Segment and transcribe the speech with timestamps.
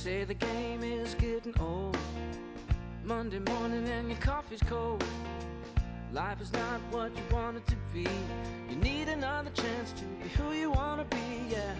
[0.00, 1.94] say the game is getting old.
[3.04, 5.04] Monday morning and your coffee's cold.
[6.10, 8.06] Life is not what you want it to be.
[8.70, 11.74] You need another chance to be who you want to be, yeah.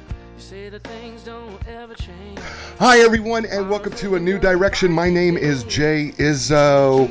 [2.79, 4.93] Hi, everyone, and welcome to a new direction.
[4.93, 7.09] My name is Jay Izzo,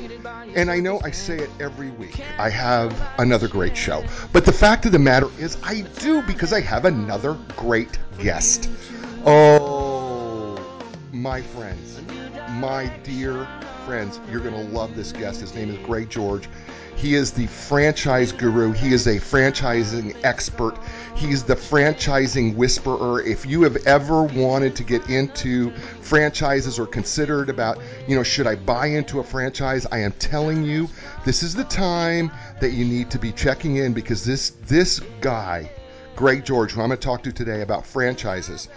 [0.55, 2.21] and I know I say it every week.
[2.37, 6.53] I have another great show, but the fact of the matter is, I do because
[6.53, 8.69] I have another great guest.
[9.25, 9.58] Oh,
[11.29, 12.01] my friends,
[12.53, 13.47] my dear
[13.85, 15.41] friends, you're going to love this guest.
[15.41, 16.49] His name is Greg George.
[16.95, 18.71] He is the franchise guru.
[18.71, 20.79] He is a franchising expert.
[21.13, 23.21] He's the franchising whisperer.
[23.21, 25.69] If you have ever wanted to get into
[26.01, 27.77] franchises or considered about,
[28.07, 30.89] you know, should I buy into a franchise, I am telling you,
[31.25, 35.69] this is the time that you need to be checking in because this this guy,
[36.15, 38.67] Greg George, who I'm going to talk to today about franchises,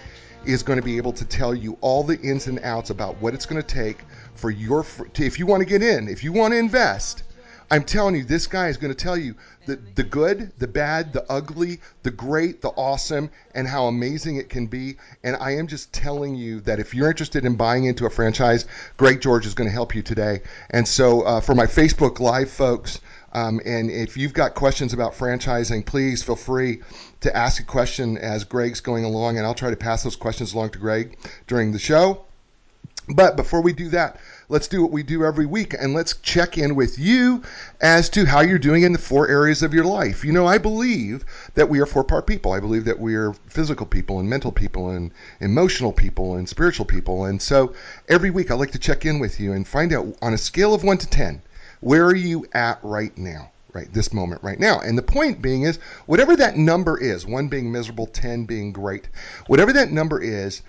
[0.47, 3.35] is going to be able to tell you all the ins and outs about what
[3.35, 4.85] it's going to take for your
[5.19, 7.23] if you want to get in, if you want to invest
[7.73, 9.35] I'm telling you, this guy is going to tell you
[9.65, 14.51] the, the good, the bad, the ugly, the great, the awesome, and how amazing it
[14.51, 14.97] can be.
[15.25, 18.67] And I am just telling you that if you're interested in buying into a franchise,
[18.99, 20.43] Greg George is going to help you today.
[20.69, 23.01] And so uh, for my Facebook Live folks,
[23.33, 26.83] um, and if you've got questions about franchising, please feel free
[27.23, 30.53] to ask a question as Greg's going along, and I'll try to pass those questions
[30.55, 32.25] along to Greg during the show.
[33.09, 36.57] But before we do that, let's do what we do every week and let's check
[36.57, 37.43] in with you
[37.81, 40.25] as to how you're doing in the four areas of your life.
[40.25, 42.53] You know, I believe that we are four part people.
[42.53, 46.87] I believe that we are physical people and mental people and emotional people and spiritual
[46.87, 47.25] people.
[47.25, 47.75] And so
[48.09, 50.73] every week I like to check in with you and find out on a scale
[50.73, 51.43] of one to 10,
[51.81, 53.52] where are you at right now?
[53.73, 57.49] Right this moment right now and the point being is whatever that number is one
[57.49, 59.09] being miserable 10 being great
[59.47, 60.63] whatever that number is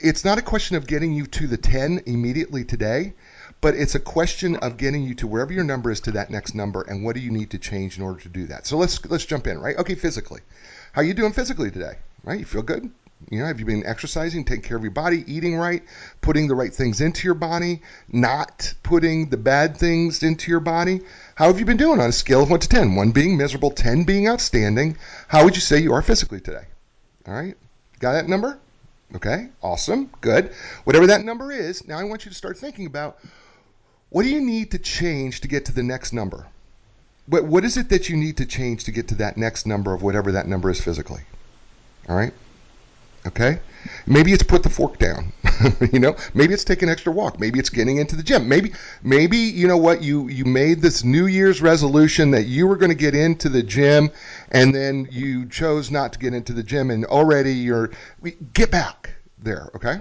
[0.00, 3.12] it's not a question of getting you to the 10 immediately today,
[3.60, 6.54] but it's a question of getting you to wherever your number is to that next
[6.54, 8.66] number and what do you need to change in order to do that.
[8.66, 9.76] So let's let's jump in, right?
[9.76, 10.40] Okay, physically.
[10.92, 11.98] How you doing physically today?
[12.22, 12.38] Right?
[12.38, 12.90] You feel good?
[13.30, 15.82] You know, have you been exercising, taking care of your body, eating right,
[16.20, 17.80] putting the right things into your body,
[18.12, 21.00] not putting the bad things into your body?
[21.34, 22.94] How have you been doing on a scale of 1 to 10?
[22.94, 24.96] 1 being miserable, 10 being outstanding.
[25.28, 26.64] How would you say you are physically today?
[27.26, 27.56] All right?
[27.98, 28.58] Got that number?
[29.14, 30.50] Okay, awesome, good.
[30.84, 33.18] Whatever that number is, now I want you to start thinking about
[34.10, 36.46] what do you need to change to get to the next number?
[37.26, 39.94] What, what is it that you need to change to get to that next number
[39.94, 41.22] of whatever that number is physically?
[42.08, 42.34] All right?
[43.26, 43.58] Okay?
[44.06, 45.32] Maybe it's put the fork down.
[45.92, 47.38] you know, maybe it's taking an extra walk.
[47.40, 48.48] Maybe it's getting into the gym.
[48.48, 52.76] Maybe maybe you know what you you made this New Year's resolution that you were
[52.76, 54.10] going to get into the gym
[54.50, 57.90] and then you chose not to get into the gym and already you're
[58.52, 60.00] get back there, okay?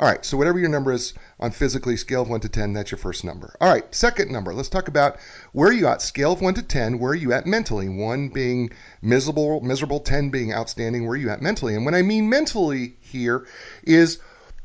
[0.00, 2.90] All right, so whatever your number is on physically, scale of 1 to 10, that's
[2.90, 3.54] your first number.
[3.60, 4.52] All right, second number.
[4.52, 5.18] Let's talk about
[5.52, 6.02] where you at?
[6.02, 7.88] Scale of 1 to 10, where are you at mentally?
[7.88, 8.70] 1 being
[9.02, 11.74] miserable, miserable 10 being outstanding, where are you at mentally?
[11.74, 13.46] And when I mean mentally here
[13.82, 14.18] is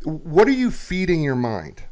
[0.03, 1.83] what are you feeding your mind?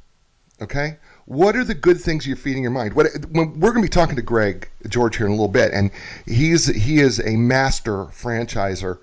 [0.61, 0.97] Okay?
[1.25, 2.93] What are the good things you're feeding your mind?
[2.93, 5.89] What we're going to be talking to Greg George here in a little bit, and
[6.27, 8.99] he's he is a master franchiser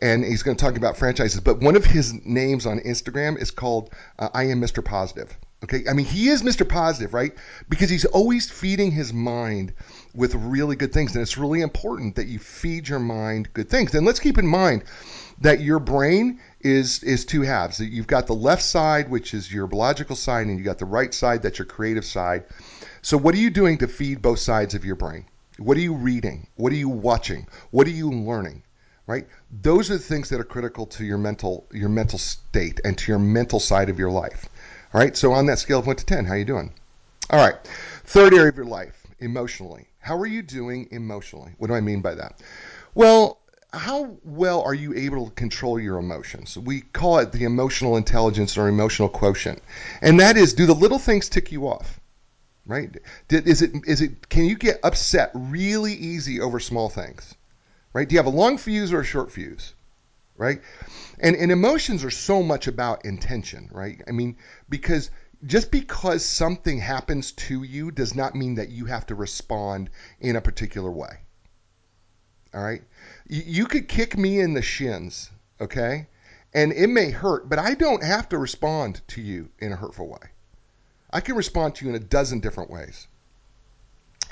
[0.00, 1.40] and he's going to talk about franchises.
[1.40, 4.84] But one of his names on Instagram is called uh, I am Mr.
[4.84, 5.36] Positive.
[5.64, 6.68] Okay, I mean he is Mr.
[6.68, 7.34] Positive, right?
[7.68, 9.72] Because he's always feeding his mind
[10.16, 13.94] with really good things, and it's really important that you feed your mind good things.
[13.94, 14.84] And let's keep in mind
[15.40, 17.78] that your brain is is two halves.
[17.78, 21.12] You've got the left side, which is your logical side, and you got the right
[21.12, 22.44] side, that's your creative side.
[23.02, 25.26] So what are you doing to feed both sides of your brain?
[25.58, 26.48] What are you reading?
[26.56, 27.46] What are you watching?
[27.70, 28.62] What are you learning?
[29.06, 29.26] right?
[29.62, 33.12] Those are the things that are critical to your mental your mental state and to
[33.12, 34.48] your mental side of your life.
[34.92, 35.16] All right.
[35.16, 36.72] So on that scale of one to ten, how are you doing?
[37.30, 37.56] All right.
[38.04, 39.88] Third area of your life, emotionally.
[39.98, 41.52] How are you doing emotionally?
[41.58, 42.40] What do I mean by that?
[42.94, 43.38] Well,
[43.72, 46.56] how well are you able to control your emotions?
[46.56, 49.62] We call it the emotional intelligence or emotional quotient.
[50.00, 52.00] And that is do the little things tick you off?
[52.66, 52.96] Right?
[53.30, 57.34] Is it is it can you get upset really easy over small things?
[57.96, 58.06] right?
[58.06, 59.72] Do you have a long fuse or a short fuse,
[60.36, 60.60] right?
[61.18, 64.02] And, and emotions are so much about intention, right?
[64.06, 64.36] I mean,
[64.68, 65.10] because
[65.44, 69.90] just because something happens to you does not mean that you have to respond
[70.20, 71.20] in a particular way.
[72.54, 72.82] All right?
[73.28, 75.30] You, could kick me in the shins,
[75.60, 76.08] okay?
[76.54, 80.08] And it may hurt, but I don't have to respond to you in a hurtful
[80.08, 80.30] way.
[81.10, 83.06] I can respond to you in a dozen different ways.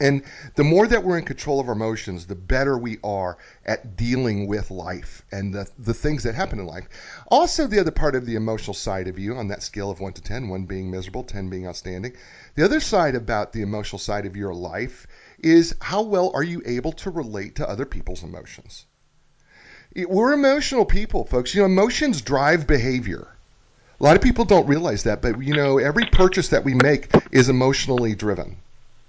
[0.01, 0.25] And
[0.57, 4.49] the more that we're in control of our emotions, the better we are at dealing
[4.49, 6.89] with life and the, the things that happen in life.
[7.29, 10.15] Also, the other part of the emotional side of you on that scale of 1
[10.15, 12.13] to 10, 1 being miserable, 10 being outstanding,
[12.57, 15.07] the other side about the emotional side of your life
[15.39, 18.87] is how well are you able to relate to other people's emotions?
[19.95, 21.55] We're emotional people, folks.
[21.55, 23.29] You know, emotions drive behavior.
[24.01, 27.15] A lot of people don't realize that, but you know, every purchase that we make
[27.31, 28.57] is emotionally driven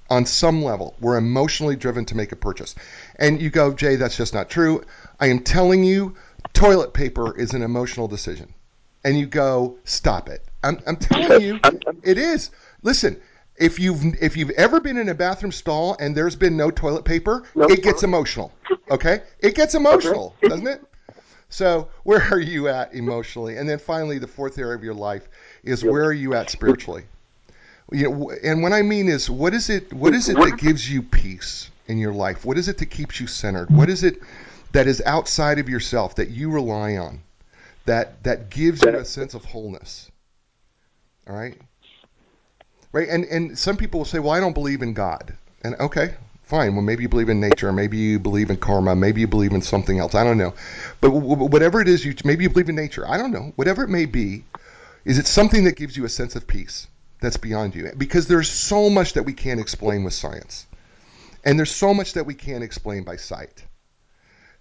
[0.09, 0.95] on some level.
[0.99, 2.75] We're emotionally driven to make a purchase.
[3.17, 4.83] And you go, Jay, that's just not true.
[5.19, 6.15] I am telling you,
[6.53, 8.53] toilet paper is an emotional decision.
[9.03, 10.43] And you go, stop it.
[10.63, 11.59] I'm, I'm telling you,
[12.03, 12.51] it is.
[12.81, 13.21] Listen,
[13.57, 17.05] if you've if you've ever been in a bathroom stall and there's been no toilet
[17.05, 18.51] paper, no, it gets emotional.
[18.89, 20.49] Okay, it gets emotional, okay.
[20.49, 20.83] doesn't it?
[21.49, 23.57] So where are you at emotionally?
[23.57, 25.29] And then finally, the fourth area of your life
[25.63, 27.03] is where are you at spiritually?
[27.91, 29.93] You know, and what I mean is, what is it?
[29.93, 32.43] What is it that gives you peace in your life?
[32.43, 33.69] What is it that keeps you centered?
[33.69, 34.19] What is it
[34.71, 37.21] that is outside of yourself that you rely on,
[37.85, 40.09] that that gives you a sense of wholeness?
[41.27, 41.59] All right,
[42.91, 43.07] right.
[43.07, 45.35] And and some people will say, well, I don't believe in God.
[45.63, 46.73] And okay, fine.
[46.73, 49.61] Well, maybe you believe in nature, maybe you believe in karma, maybe you believe in
[49.61, 50.15] something else.
[50.15, 50.55] I don't know.
[51.01, 53.07] But whatever it is, you maybe you believe in nature.
[53.07, 53.53] I don't know.
[53.57, 54.43] Whatever it may be,
[55.03, 56.87] is it something that gives you a sense of peace?
[57.21, 57.91] That's beyond you.
[57.97, 60.67] Because there's so much that we can't explain with science.
[61.43, 63.63] And there's so much that we can't explain by sight.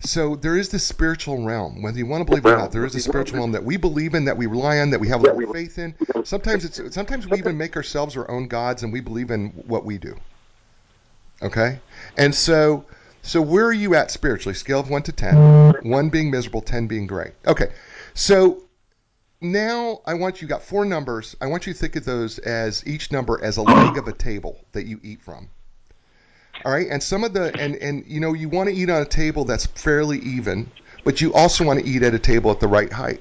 [0.00, 1.80] So there is this spiritual realm.
[1.80, 3.76] Whether you want to believe it or not there is a spiritual realm that we
[3.78, 5.94] believe in that we rely on that we have a of faith in.
[6.24, 9.84] Sometimes it's sometimes we even make ourselves our own gods and we believe in what
[9.84, 10.14] we do.
[11.42, 11.78] Okay?
[12.18, 12.84] And so
[13.22, 14.54] so where are you at spiritually?
[14.54, 17.72] Scale of 1 to 10 1 being miserable 10 being great okay.
[18.12, 18.63] So
[19.44, 21.36] now I want you got four numbers.
[21.40, 24.12] I want you to think of those as each number as a leg of a
[24.12, 25.48] table that you eat from.
[26.64, 29.02] All right, and some of the and and you know you want to eat on
[29.02, 30.70] a table that's fairly even,
[31.04, 33.20] but you also want to eat at a table at the right height.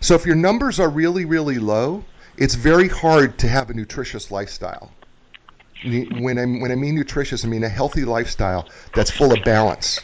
[0.00, 2.04] So if your numbers are really really low,
[2.36, 4.92] it's very hard to have a nutritious lifestyle.
[5.84, 10.00] When I when I mean nutritious, I mean a healthy lifestyle that's full of balance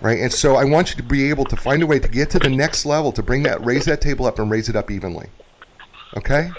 [0.00, 0.18] right?
[0.20, 2.40] And so I want you to be able to find a way to get to
[2.40, 5.30] the next level to bring that, raise that table up and raise it up evenly.
[6.16, 6.56] Okay?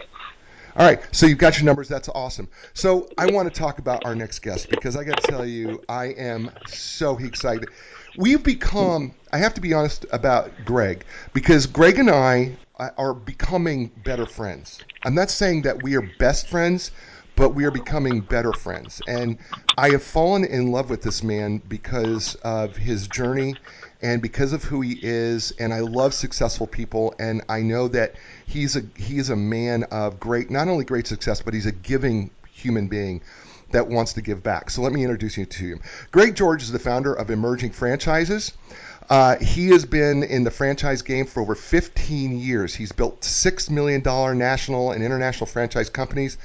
[0.75, 1.87] All right, so you've got your numbers.
[1.87, 2.47] That's awesome.
[2.73, 5.83] So I want to talk about our next guest because I got to tell you,
[5.89, 7.71] I am so excited.
[8.13, 13.15] We've become, I have to be honest about Greg, because Greg and I uh, are
[13.15, 14.83] becoming better friends.
[15.03, 16.91] I'm not saying that we are best friends,
[17.37, 18.99] but we are becoming better friends.
[19.07, 19.37] And
[19.77, 23.55] I have fallen in love with this man because of his journey
[24.01, 25.51] and because of who he is.
[25.59, 28.15] And I love successful people, and I know that
[28.47, 32.31] he's a he's a man of great, not only great success, but he's a giving
[32.51, 33.21] human being
[33.71, 34.69] that wants to give back.
[34.71, 35.81] So let me introduce you to him.
[36.11, 38.53] Greg George is the founder of Emerging Franchises.
[39.09, 42.75] Uh, he has been in the franchise game for over 15 years.
[42.75, 44.01] He's built $6 million
[44.37, 46.37] national and international franchise companies,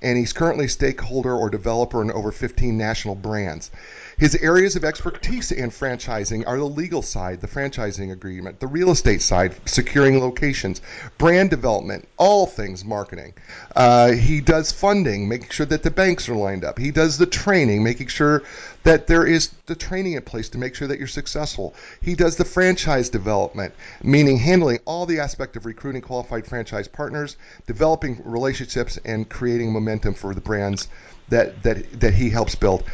[0.00, 3.70] and he's currently stakeholder or developer in over 15 national brands.
[4.18, 8.90] His areas of expertise in franchising are the legal side, the franchising agreement, the real
[8.90, 10.80] estate side, securing locations,
[11.18, 13.34] brand development, all things marketing.
[13.74, 16.78] Uh, he does funding, making sure that the banks are lined up.
[16.78, 18.42] He does the training, making sure
[18.84, 21.74] that there is the training in place to make sure that you're successful.
[22.00, 27.36] He does the franchise development, meaning handling all the aspect of recruiting qualified franchise partners,
[27.66, 30.88] developing relationships, and creating momentum for the brands
[31.28, 32.84] that, that, that he helps build.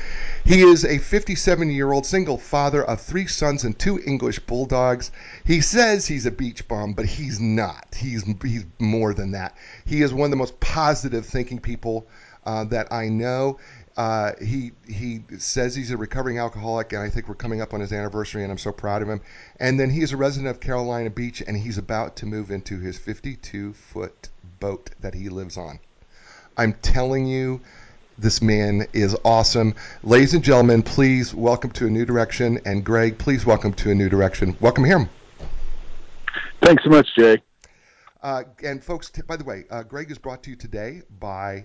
[0.44, 5.12] He is a 57 year old single father of three sons and two English bulldogs.
[5.44, 7.94] He says he's a beach bum, but he's not.
[7.96, 9.56] He's, he's more than that.
[9.84, 12.08] He is one of the most positive thinking people
[12.44, 13.58] uh, that I know.
[13.96, 17.80] Uh, he he says he's a recovering alcoholic, and I think we're coming up on
[17.80, 19.20] his anniversary, and I'm so proud of him.
[19.60, 22.80] And then he is a resident of Carolina Beach, and he's about to move into
[22.80, 25.78] his 52 foot boat that he lives on.
[26.56, 27.60] I'm telling you,
[28.18, 29.74] this man is awesome.
[30.02, 32.60] Ladies and gentlemen, please welcome to a new direction.
[32.64, 34.56] And Greg, please welcome to a new direction.
[34.60, 35.08] Welcome here.
[36.62, 37.42] Thanks so much, Jay.
[38.22, 41.64] Uh, and folks, t- by the way, uh, Greg is brought to you today by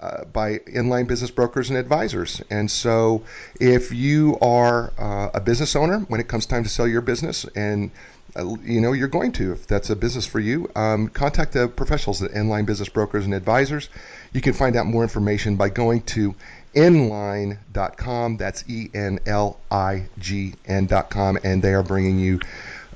[0.00, 2.40] uh, by Enlign business brokers and advisors.
[2.50, 3.22] And so,
[3.60, 7.44] if you are uh, a business owner, when it comes time to sell your business,
[7.56, 7.90] and
[8.36, 11.68] uh, you know you're going to, if that's a business for you, um, contact the
[11.68, 13.88] professionals at Enlign Business Brokers and Advisors.
[14.32, 16.34] You can find out more information by going to
[16.74, 18.36] enlign.com.
[18.36, 21.38] That's E N L I G N.com.
[21.42, 22.40] And they are bringing you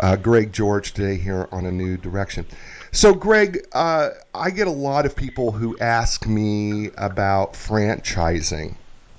[0.00, 2.46] uh, Greg George today here on A New Direction.
[2.92, 8.76] So, Greg, uh, I get a lot of people who ask me about franchising,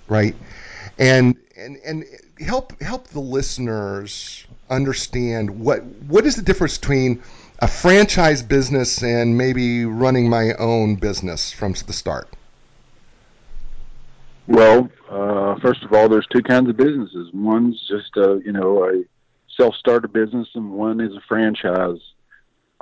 [0.08, 0.36] right?
[0.98, 2.06] and and and
[2.40, 7.22] help help the listeners understand what what is the difference between
[7.60, 12.28] a franchise business and maybe running my own business from the start.
[14.48, 17.30] Well, uh, first of all, there's two kinds of businesses.
[17.34, 19.04] One's just a you know a
[19.58, 22.00] self-starter business, and one is a franchise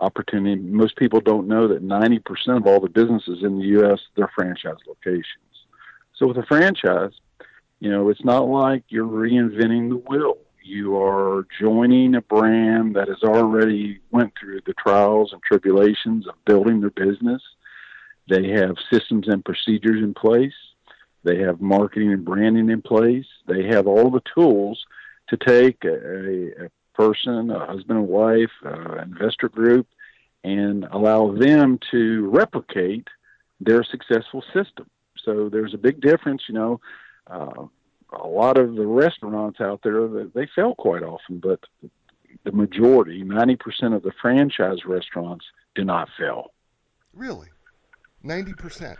[0.01, 0.61] opportunity.
[0.61, 3.99] Most people don't know that 90% of all the businesses in the U.S.
[4.15, 5.25] they're franchise locations.
[6.17, 7.13] So with a franchise,
[7.79, 10.37] you know, it's not like you're reinventing the wheel.
[10.63, 16.35] You are joining a brand that has already went through the trials and tribulations of
[16.45, 17.41] building their business.
[18.29, 20.53] They have systems and procedures in place.
[21.23, 23.25] They have marketing and branding in place.
[23.47, 24.85] They have all the tools
[25.29, 29.87] to take a, a person, a husband and wife, uh, investor group,
[30.43, 33.07] and allow them to replicate
[33.59, 34.89] their successful system.
[35.23, 36.81] So there's a big difference, you know.
[37.27, 37.67] Uh,
[38.11, 41.59] a lot of the restaurants out there they fail quite often, but
[42.43, 45.45] the majority, ninety percent of the franchise restaurants,
[45.75, 46.51] do not fail.
[47.13, 47.47] Really,
[48.23, 48.97] ninety percent.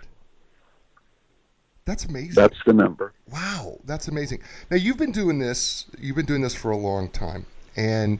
[1.86, 2.36] That's amazing.
[2.36, 3.14] That's the number.
[3.32, 4.42] Wow, that's amazing.
[4.70, 5.88] Now you've been doing this.
[6.00, 7.46] You've been doing this for a long time,
[7.76, 8.20] and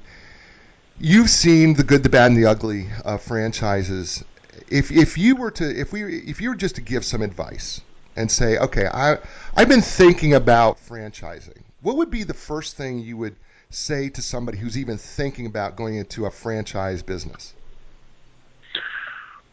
[1.00, 4.24] you've seen the good, the bad, and the ugly of franchises.
[4.70, 7.82] If if you were to if we if you were just to give some advice
[8.16, 9.18] and say, okay, I
[9.56, 11.62] I've been thinking about franchising.
[11.82, 13.36] What would be the first thing you would
[13.70, 17.54] say to somebody who's even thinking about going into a franchise business?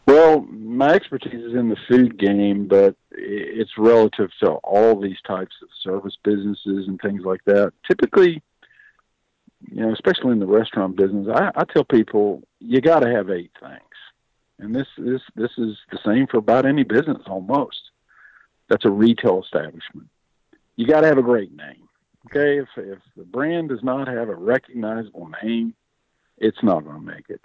[0.05, 5.55] Well, my expertise is in the food game, but it's relative to all these types
[5.61, 7.73] of service businesses and things like that.
[7.87, 8.41] Typically,
[9.67, 13.29] you know, especially in the restaurant business, I, I tell people you got to have
[13.29, 13.81] eight things,
[14.57, 17.81] and this this this is the same for about any business almost.
[18.69, 20.07] That's a retail establishment.
[20.75, 21.89] You got to have a great name.
[22.27, 25.73] Okay, if if the brand does not have a recognizable name,
[26.37, 27.41] it's not going to make it.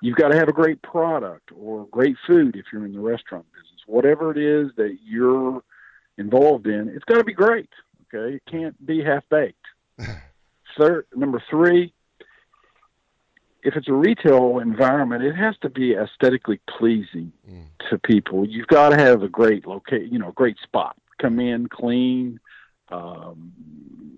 [0.00, 3.46] You've got to have a great product or great food if you're in the restaurant
[3.52, 3.80] business.
[3.86, 5.62] Whatever it is that you're
[6.18, 7.70] involved in, it's got to be great.
[8.14, 9.64] Okay, it can't be half baked.
[10.78, 11.92] Third, number three,
[13.62, 17.64] if it's a retail environment, it has to be aesthetically pleasing mm.
[17.88, 18.46] to people.
[18.46, 20.96] You've got to have a great location, you know, a great spot.
[21.20, 22.40] Come in clean,
[22.90, 23.52] um,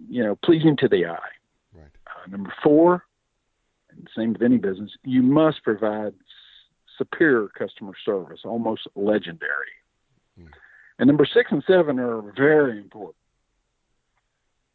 [0.09, 1.19] you know, pleasing to the eye.
[1.75, 1.85] Right.
[2.07, 3.05] Uh, number four,
[3.91, 6.15] and same with any business, you must provide
[6.99, 9.77] superior customer service, almost legendary.
[10.41, 10.49] Mm.
[10.99, 13.17] And number six and seven are very important.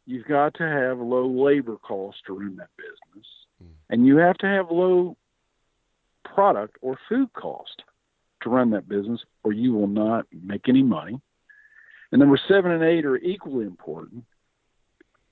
[0.06, 3.26] You've got to have low labor costs to run that business,
[3.62, 3.68] mm.
[3.90, 5.16] and you have to have low
[6.24, 7.82] product or food cost
[8.42, 11.20] to run that business, or you will not make any money.
[12.10, 14.24] And number seven and eight are equally important.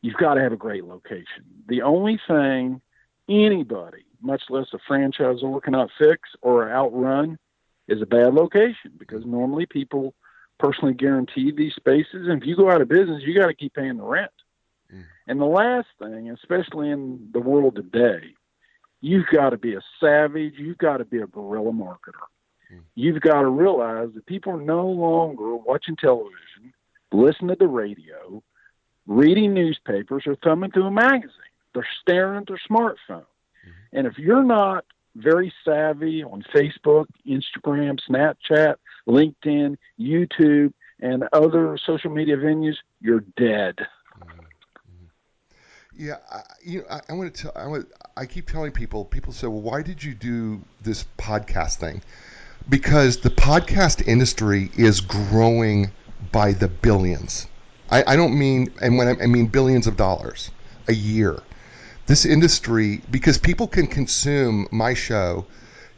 [0.02, 1.44] You've got to have a great location.
[1.68, 2.80] The only thing
[3.28, 7.38] anybody, much less a franchisor, cannot fix or outrun
[7.88, 10.14] is a bad location because normally people
[10.58, 12.28] personally guarantee these spaces.
[12.28, 14.30] And if you go out of business, you got to keep paying the rent.
[15.30, 18.34] And the last thing, especially in the world today,
[19.00, 20.54] you've got to be a savage.
[20.58, 22.26] You've got to be a guerrilla marketer.
[22.75, 22.80] Mm.
[22.96, 26.75] You've got to realize that people are no longer watching television,
[27.12, 28.42] listening to the radio,
[29.06, 31.30] reading newspapers, or thumbing through a magazine.
[31.75, 32.96] They're staring at their smartphone.
[33.20, 33.99] Mm-hmm.
[33.99, 34.84] And if you're not
[35.14, 38.75] very savvy on Facebook, Instagram, Snapchat,
[39.06, 43.78] LinkedIn, YouTube, and other social media venues, you're dead.
[45.97, 47.52] Yeah, I, you know, I, I want to tell.
[47.56, 47.88] I want.
[48.16, 49.04] I keep telling people.
[49.04, 52.02] People say, "Well, why did you do this podcast thing?"
[52.68, 55.90] Because the podcast industry is growing
[56.32, 57.47] by the billions.
[57.90, 60.50] I, I don't mean, and when I, I mean billions of dollars
[60.88, 61.42] a year
[62.06, 65.47] this industry because people can consume my show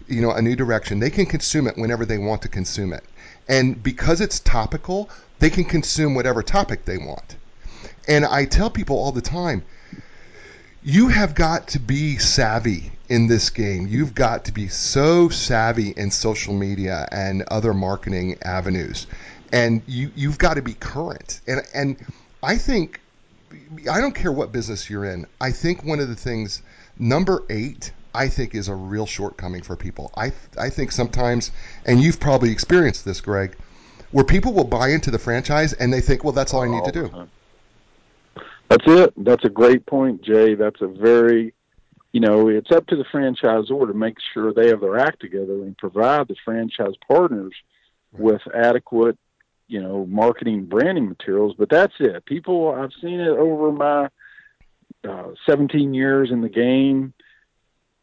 [0.08, 3.04] you know a new direction they can consume it whenever they want to consume it
[3.48, 5.08] and because it's topical
[5.38, 7.36] they can consume whatever topic they want
[8.08, 9.64] and i tell people all the time
[10.84, 15.90] you have got to be savvy in this game you've got to be so savvy
[15.96, 19.06] in social media and other marketing avenues
[19.52, 21.96] and you you've got to be current and and
[22.42, 23.00] i think
[23.90, 25.26] I don't care what business you're in.
[25.40, 26.62] I think one of the things,
[26.98, 30.10] number eight, I think is a real shortcoming for people.
[30.16, 31.50] I I think sometimes,
[31.84, 33.56] and you've probably experienced this, Greg,
[34.10, 36.84] where people will buy into the franchise and they think, well, that's all I need
[36.84, 37.28] to do.
[38.72, 39.14] That's it.
[39.18, 40.54] That's a great point, Jay.
[40.54, 41.52] That's a very,
[42.12, 45.62] you know, it's up to the franchisor to make sure they have their act together
[45.62, 47.52] and provide the franchise partners
[48.12, 49.18] with adequate
[49.68, 52.24] you know, marketing branding materials, but that's it.
[52.26, 54.08] People, I've seen it over my
[55.08, 57.14] uh, 17 years in the game.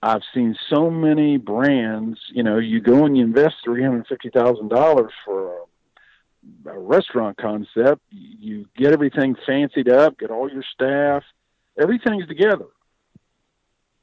[0.01, 2.19] I've seen so many brands.
[2.31, 5.59] You know, you go and you invest three hundred fifty thousand dollars for a,
[6.65, 8.01] a restaurant concept.
[8.11, 11.23] You get everything fancied up, get all your staff,
[11.79, 12.67] everything's together,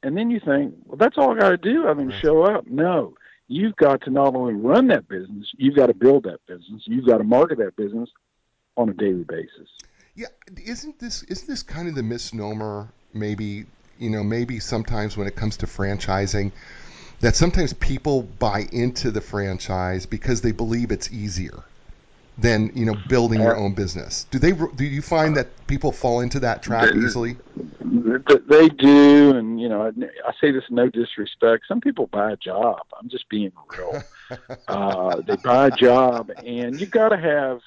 [0.02, 1.86] and then you think, well, that's all I got to do.
[1.86, 2.20] I mean, right.
[2.20, 2.66] show up.
[2.66, 3.14] No,
[3.48, 7.06] you've got to not only run that business, you've got to build that business, you've
[7.06, 8.10] got to market that business
[8.76, 9.68] on a daily basis.
[10.14, 10.28] Yeah,
[10.64, 12.88] isn't this isn't this kind of the misnomer?
[13.12, 13.66] Maybe
[13.98, 16.52] you know, maybe sometimes when it comes to franchising,
[17.20, 21.64] that sometimes people buy into the franchise because they believe it's easier
[22.38, 24.24] than you know building your own business.
[24.30, 24.52] Do they?
[24.52, 27.36] Do you find that people fall into that trap they, easily?
[28.48, 29.88] They do, and you know, I,
[30.28, 31.64] I say this no disrespect.
[31.66, 32.80] Some people buy a job.
[32.98, 34.02] I'm just being real.
[34.68, 37.60] uh, they buy a job, and you've got to have.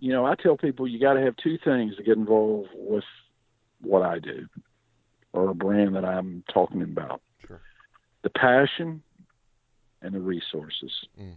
[0.00, 3.04] You know, I tell people you got to have two things to get involved with
[3.80, 4.46] what I do
[5.32, 7.20] or a brand that I'm talking about.
[7.46, 7.60] Sure.
[8.22, 9.02] The passion
[10.02, 10.92] and the resources.
[11.20, 11.34] Mm.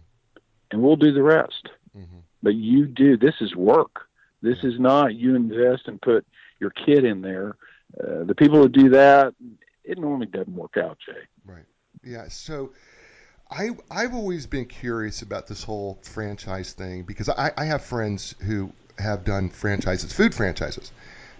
[0.70, 1.68] And we'll do the rest.
[1.96, 2.18] Mm-hmm.
[2.42, 4.08] But you do, this is work.
[4.40, 6.26] This is not you invest and put
[6.58, 7.56] your kid in there.
[8.02, 9.34] Uh, the people who do that,
[9.84, 11.20] it normally doesn't work out, Jay.
[11.44, 11.64] Right.
[12.02, 12.28] Yeah.
[12.28, 12.70] So
[13.50, 18.34] I, I've always been curious about this whole franchise thing because I, I have friends
[18.40, 20.92] who have done franchises, food franchises.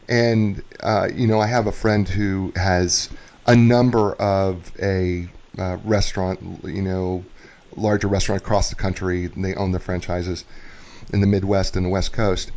[0.09, 3.09] And uh, you know, I have a friend who has
[3.47, 5.29] a number of a
[5.59, 7.25] uh, restaurant, you know,
[7.77, 9.27] larger restaurant across the country.
[9.27, 10.45] They own the franchises
[11.13, 12.51] in the Midwest and the West Coast,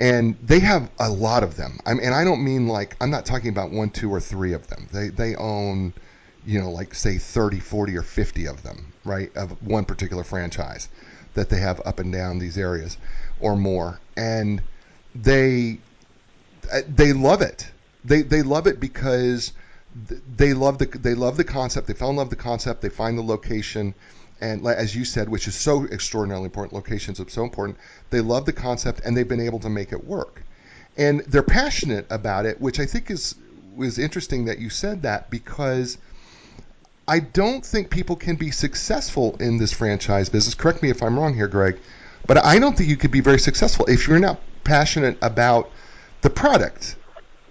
[0.00, 1.78] and they have a lot of them.
[1.86, 4.52] I mean, and I don't mean like I'm not talking about one, two, or three
[4.52, 4.88] of them.
[4.92, 5.92] They they own,
[6.46, 10.88] you know, like say 30, 40, or 50 of them, right, of one particular franchise
[11.34, 12.96] that they have up and down these areas,
[13.40, 14.62] or more, and
[15.14, 15.78] they
[16.72, 17.68] uh, they love it.
[18.04, 19.52] They they love it because
[20.36, 21.86] they love the they love the concept.
[21.86, 22.82] They fell in love with the concept.
[22.82, 23.94] They find the location,
[24.44, 26.74] and as you said, which is so extraordinarily important.
[26.74, 27.78] Locations are so important.
[28.10, 30.42] They love the concept, and they've been able to make it work.
[30.98, 33.36] And they're passionate about it, which I think is
[33.74, 35.98] was interesting that you said that because
[37.08, 40.54] I don't think people can be successful in this franchise business.
[40.54, 41.78] Correct me if I'm wrong here, Greg,
[42.26, 45.70] but I don't think you could be very successful if you're not passionate about
[46.20, 46.96] the product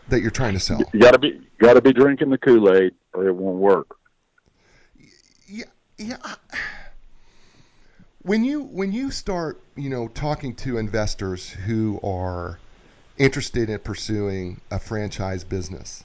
[0.08, 0.82] that you're trying to sell.
[0.94, 3.98] You got to be got to be drinking the Kool Aid, or it won't work.
[5.48, 5.66] Yeah,
[5.98, 6.18] yeah.
[8.24, 12.58] When you when you start, you know, talking to investors who are
[13.18, 16.04] interested in pursuing a franchise business,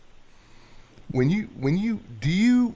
[1.12, 2.74] when you when you do you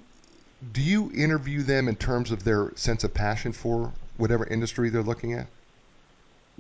[0.73, 5.03] do you interview them in terms of their sense of passion for whatever industry they're
[5.03, 5.49] looking at?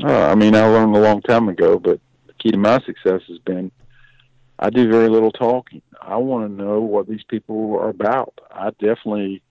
[0.02, 3.20] Uh, I mean, I learned a long time ago, but the key to my success
[3.28, 3.70] has been
[4.58, 5.82] I do very little talking.
[6.00, 8.34] I want to know what these people are about.
[8.50, 9.42] I definitely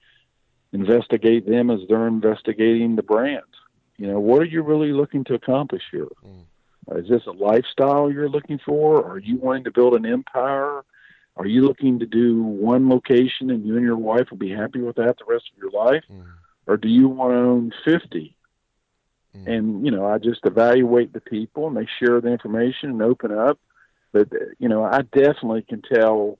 [0.73, 3.41] investigate them as they're investigating the brand.
[3.97, 6.07] You know, what are you really looking to accomplish here?
[6.25, 6.99] Mm.
[6.99, 9.05] Is this a lifestyle you're looking for?
[9.05, 10.83] Are you wanting to build an empire?
[11.37, 14.81] Are you looking to do one location and you and your wife will be happy
[14.81, 16.03] with that the rest of your life?
[16.11, 16.25] Mm.
[16.67, 18.35] Or do you want to own 50?
[19.35, 19.47] Mm.
[19.47, 23.31] And, you know, I just evaluate the people and they share the information and open
[23.31, 23.59] up.
[24.11, 24.29] But,
[24.59, 26.37] you know, I definitely can tell,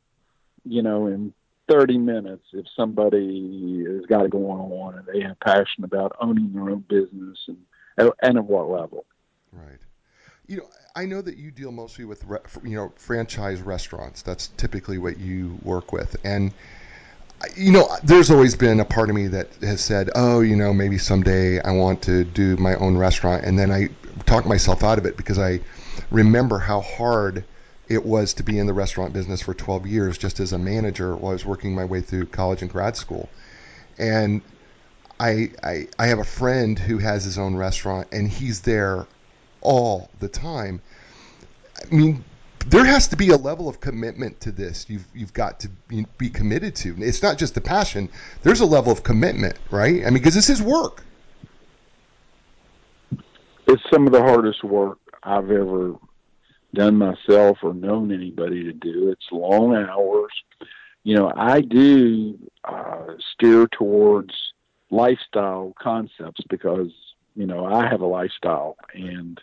[0.66, 1.34] you know, in
[1.72, 6.52] 30 minutes if somebody has got it going on and they have passion about owning
[6.54, 9.06] their own business and, and at what level.
[9.54, 9.80] Right.
[10.48, 12.26] You know, I know that you deal mostly with,
[12.64, 14.22] you know, franchise restaurants.
[14.22, 16.18] That's typically what you work with.
[16.26, 16.52] And,
[17.56, 20.74] you know, there's always been a part of me that has said, oh, you know,
[20.74, 23.46] maybe someday I want to do my own restaurant.
[23.46, 23.88] And then I
[24.26, 25.62] talk myself out of it because I
[26.10, 27.46] remember how hard
[27.92, 31.16] it was to be in the restaurant business for 12 years just as a manager
[31.16, 33.28] while I was working my way through college and grad school.
[33.98, 34.42] And
[35.20, 39.08] I, I, I have a friend who has his own restaurant and he's there
[39.60, 40.82] all the time.
[41.80, 42.24] I mean,
[42.68, 44.86] there has to be a level of commitment to this.
[44.88, 46.96] You've you've got to be, be committed to.
[47.00, 48.08] It's not just the passion.
[48.44, 50.02] There's a level of commitment, right?
[50.02, 51.04] I mean, because this is work.
[53.68, 55.96] It's some of the hardest work I've ever
[56.74, 59.10] done myself or known anybody to do.
[59.10, 60.32] It's long hours.
[61.04, 64.34] You know, I do uh, steer towards
[64.90, 66.92] lifestyle concepts because
[67.36, 69.42] you know I have a lifestyle and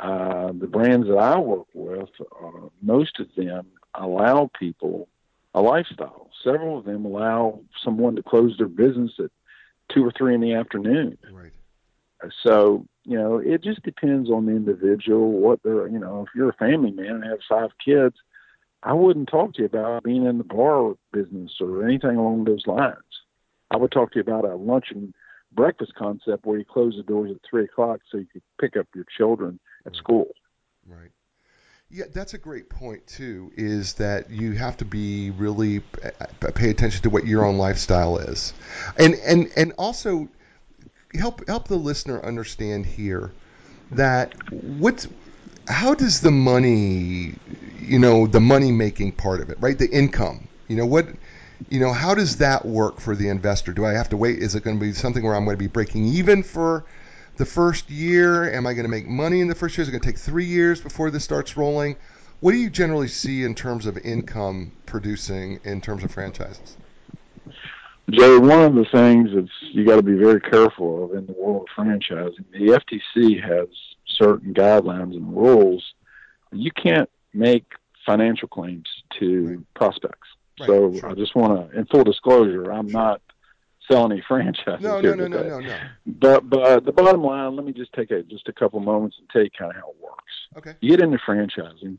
[0.00, 5.08] uh, the brands that I work with, uh, most of them allow people
[5.54, 6.30] a lifestyle.
[6.44, 9.30] Several of them allow someone to close their business at
[9.92, 11.16] two or three in the afternoon.
[11.32, 11.52] Right.
[12.42, 16.50] So, you know, it just depends on the individual, what they're, you know, if you're
[16.50, 18.16] a family man and have five kids,
[18.82, 22.66] I wouldn't talk to you about being in the bar business or anything along those
[22.66, 22.96] lines.
[23.70, 25.12] I would talk to you about a lunch and
[25.52, 28.86] breakfast concept where you close the doors at three o'clock so you can pick up
[28.94, 29.98] your children at right.
[29.98, 30.28] school.
[30.86, 31.10] Right.
[31.88, 33.52] Yeah, that's a great point too.
[33.56, 37.58] Is that you have to be really uh, uh, pay attention to what your own
[37.58, 38.54] lifestyle is,
[38.98, 40.28] and and and also
[41.14, 43.32] help help the listener understand here
[43.92, 45.08] that what's
[45.68, 47.34] how does the money
[47.80, 49.78] you know the money making part of it right?
[49.78, 51.08] The income you know what
[51.70, 53.72] you know how does that work for the investor?
[53.72, 54.38] Do i have to wait?
[54.38, 56.84] Is it going to be something where i'm going to be breaking even for
[57.36, 58.52] the first year?
[58.52, 59.82] Am i going to make money in the first year?
[59.82, 61.96] Is it going to take three years before this starts rolling?
[62.40, 66.76] What do you generally see in terms of income producing in terms of franchises
[68.10, 71.32] Jay, one of the things that you got to be very careful of in the
[71.32, 73.68] world of franchising, the FTC has
[74.06, 75.94] certain guidelines and rules.
[76.52, 77.64] You can't make
[78.04, 78.86] financial claims
[79.18, 79.74] to right.
[79.74, 80.28] prospects.
[80.60, 80.66] Right.
[80.66, 81.10] So sure.
[81.10, 83.00] I just want to, in full disclosure, I'm sure.
[83.00, 83.22] not
[83.90, 85.78] selling any franchises no, no, no, no, no, no.
[86.06, 89.28] But but the bottom line, let me just take a, just a couple moments and
[89.30, 90.32] tell you kind of how it works.
[90.58, 90.74] Okay.
[90.80, 91.98] You get into franchising,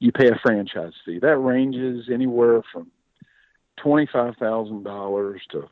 [0.00, 1.20] you pay a franchise fee.
[1.20, 2.90] That ranges anywhere from
[3.76, 5.68] twenty-five thousand dollars to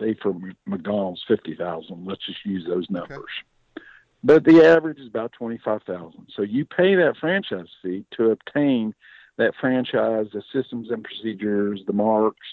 [0.00, 0.34] say for
[0.66, 2.06] McDonald's fifty thousand.
[2.06, 3.18] Let's just use those numbers.
[3.18, 3.84] Okay.
[4.24, 6.28] But the average is about twenty-five thousand.
[6.34, 8.94] So you pay that franchise fee to obtain
[9.36, 12.46] that franchise, the systems and procedures, the marks,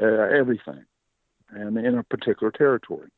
[0.00, 0.84] uh, everything,
[1.50, 3.08] and in a particular territory.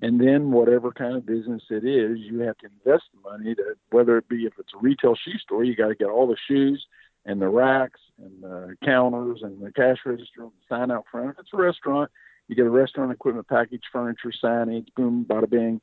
[0.00, 3.76] And then whatever kind of business it is, you have to invest the money to
[3.90, 6.36] whether it be if it's a retail shoe store, you got to get all the
[6.46, 6.86] shoes
[7.26, 11.30] and the racks and the counters and the cash register and the sign out front.
[11.30, 12.10] If it's a restaurant,
[12.48, 15.80] you get a restaurant equipment package, furniture, signage, boom, bada bing,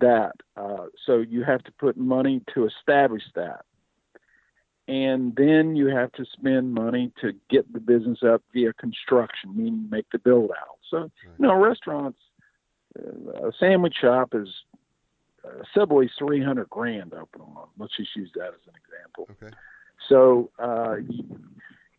[0.00, 0.32] that.
[0.56, 3.64] Uh, so you have to put money to establish that.
[4.88, 9.88] And then you have to spend money to get the business up via construction, meaning
[9.88, 10.78] make the build out.
[10.90, 11.10] So, right.
[11.38, 12.18] you know, restaurants,
[12.98, 14.48] uh, a sandwich shop is
[15.44, 17.68] uh, Subway's 300 grand open on.
[17.78, 19.28] Let's just use that as an example.
[19.40, 19.54] Okay.
[20.08, 20.96] So uh,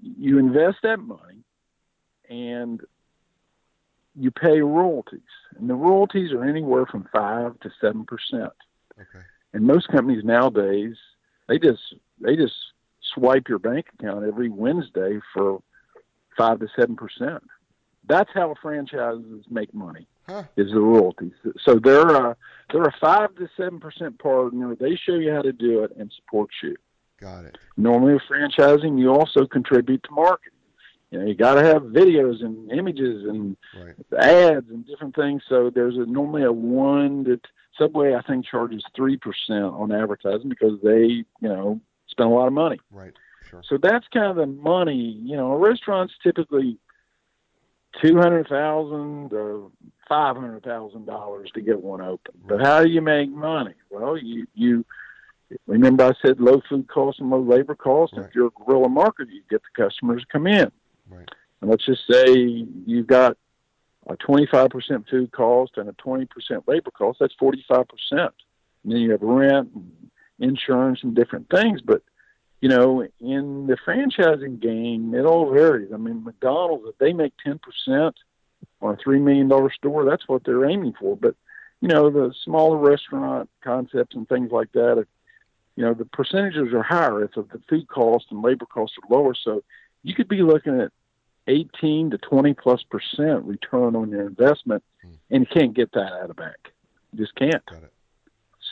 [0.01, 1.43] you, invest that money
[2.29, 2.81] and
[4.15, 5.21] you pay royalties,
[5.57, 8.53] and the royalties are anywhere from five to seven percent.
[8.99, 9.25] Okay.
[9.53, 10.95] And most companies nowadays,
[11.47, 11.81] they just
[12.19, 12.55] they just
[13.13, 15.61] swipe your bank account every Wednesday for
[16.37, 17.43] five to seven percent.
[18.07, 20.07] That's how franchises make money.
[20.27, 20.43] Huh.
[20.55, 21.33] Is the royalties.
[21.65, 22.37] So they're a
[22.71, 24.73] they're a five to seven percent partner.
[24.75, 26.77] They show you how to do it and support you.
[27.23, 27.57] Got it.
[27.77, 30.59] Normally, with franchising, you also contribute to marketing.
[31.09, 33.95] You know, you got to have videos and images and right.
[34.19, 35.41] ads and different things.
[35.47, 37.39] So there's a, normally a one that
[37.77, 42.47] Subway I think charges three percent on advertising because they you know spend a lot
[42.47, 42.81] of money.
[42.91, 43.13] Right.
[43.49, 43.61] Sure.
[43.63, 45.17] So that's kind of the money.
[45.23, 46.77] You know, a restaurant's typically
[48.01, 49.71] two hundred thousand to
[50.09, 52.33] five hundred thousand dollars to get one open.
[52.45, 53.75] But how do you make money?
[53.89, 54.83] Well, you you
[55.67, 58.17] Remember, I said low food costs and low labor costs.
[58.17, 58.27] Right.
[58.27, 60.71] If you're a guerrilla marketer, you get the customers to come in.
[61.09, 61.29] Right.
[61.61, 63.37] And let's just say you've got
[64.07, 66.27] a 25% food cost and a 20%
[66.67, 67.19] labor cost.
[67.19, 67.85] That's 45%.
[68.11, 68.31] And
[68.85, 71.81] then you have rent, and insurance, and different things.
[71.81, 72.01] But
[72.63, 75.91] you know, in the franchising game, it all varies.
[75.93, 77.59] I mean, McDonald's, if they make 10%
[78.81, 81.17] on a $3 million store, that's what they're aiming for.
[81.17, 81.35] But,
[81.81, 85.05] you know, the smaller restaurant concepts and things like that,
[85.75, 89.33] you know, the percentages are higher if the food cost and labor costs are lower.
[89.35, 89.63] So
[90.03, 90.91] you could be looking at
[91.47, 95.13] 18 to 20 plus percent return on your investment, hmm.
[95.29, 96.55] and you can't get that out of bank.
[97.11, 97.63] You just can't.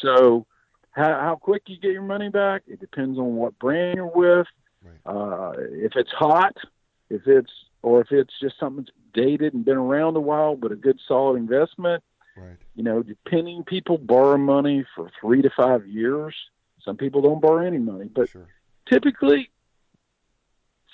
[0.01, 0.45] So
[0.91, 4.47] how, how quick you get your money back, it depends on what brand you're with.
[4.83, 4.99] Right.
[5.05, 6.55] Uh, if it's hot,
[7.09, 7.51] if it's
[7.83, 10.99] or if it's just something that's dated and been around a while, but a good
[11.07, 12.03] solid investment.
[12.35, 12.57] Right.
[12.75, 16.35] You know, depending people borrow money for three to five years.
[16.83, 18.47] Some people don't borrow any money, but sure.
[18.89, 19.49] typically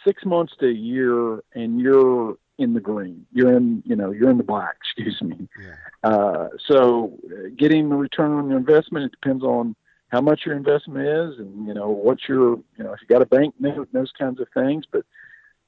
[0.06, 3.26] six months to a year, and you're in the green.
[3.32, 4.76] You're in, you know, you're in the black.
[4.84, 5.47] Excuse me.
[5.62, 6.10] Yeah.
[6.10, 9.76] Uh, so, uh, getting the return on your investment it depends on
[10.10, 13.21] how much your investment is, and you know what your, you know, if you got
[13.21, 14.86] a bank note, those kinds of things.
[14.89, 15.06] But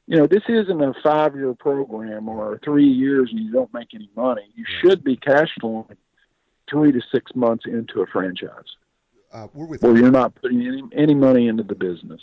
[0.10, 4.10] you know, this isn't a five-year program or three years and you don't make any
[4.16, 4.50] money.
[4.56, 5.98] You should be cash flowing
[6.68, 8.66] three to six months into a franchise.
[9.32, 9.84] Uh, we're with.
[9.84, 12.22] Well, you're not putting any any money into the business.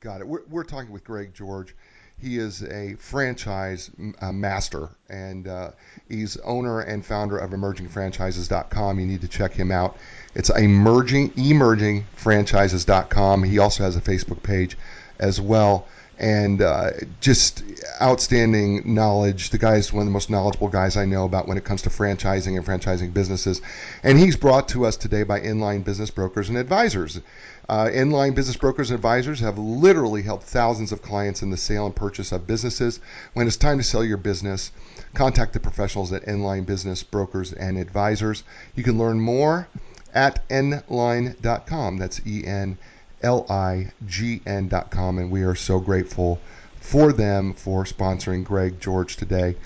[0.00, 0.26] Got it.
[0.26, 1.74] We're we're talking with Greg George.
[2.18, 3.90] He is a franchise
[4.22, 5.72] uh, master, and uh,
[6.08, 8.98] he's owner and founder of EmergingFranchises.com.
[8.98, 9.98] You need to check him out.
[10.34, 13.42] It's emerging emergingfranchises.com.
[13.42, 14.78] He also has a Facebook page
[15.18, 15.86] as well
[16.18, 17.62] and uh, just
[18.00, 19.50] outstanding knowledge.
[19.50, 21.82] The guy is one of the most knowledgeable guys I know about when it comes
[21.82, 23.60] to franchising and franchising businesses.
[24.02, 27.20] And he's brought to us today by Enlign Business Brokers and Advisors.
[27.68, 31.84] Uh, Enlign Business Brokers and Advisors have literally helped thousands of clients in the sale
[31.84, 32.98] and purchase of businesses.
[33.34, 34.70] When it's time to sell your business,
[35.12, 38.42] contact the professionals at Enlign Business Brokers and Advisors.
[38.74, 39.68] You can learn more
[40.14, 41.98] at enlign.com.
[41.98, 42.78] That's E N
[43.26, 46.38] L-I-G-N.com, and we are so grateful
[46.80, 49.56] for them for sponsoring Greg George today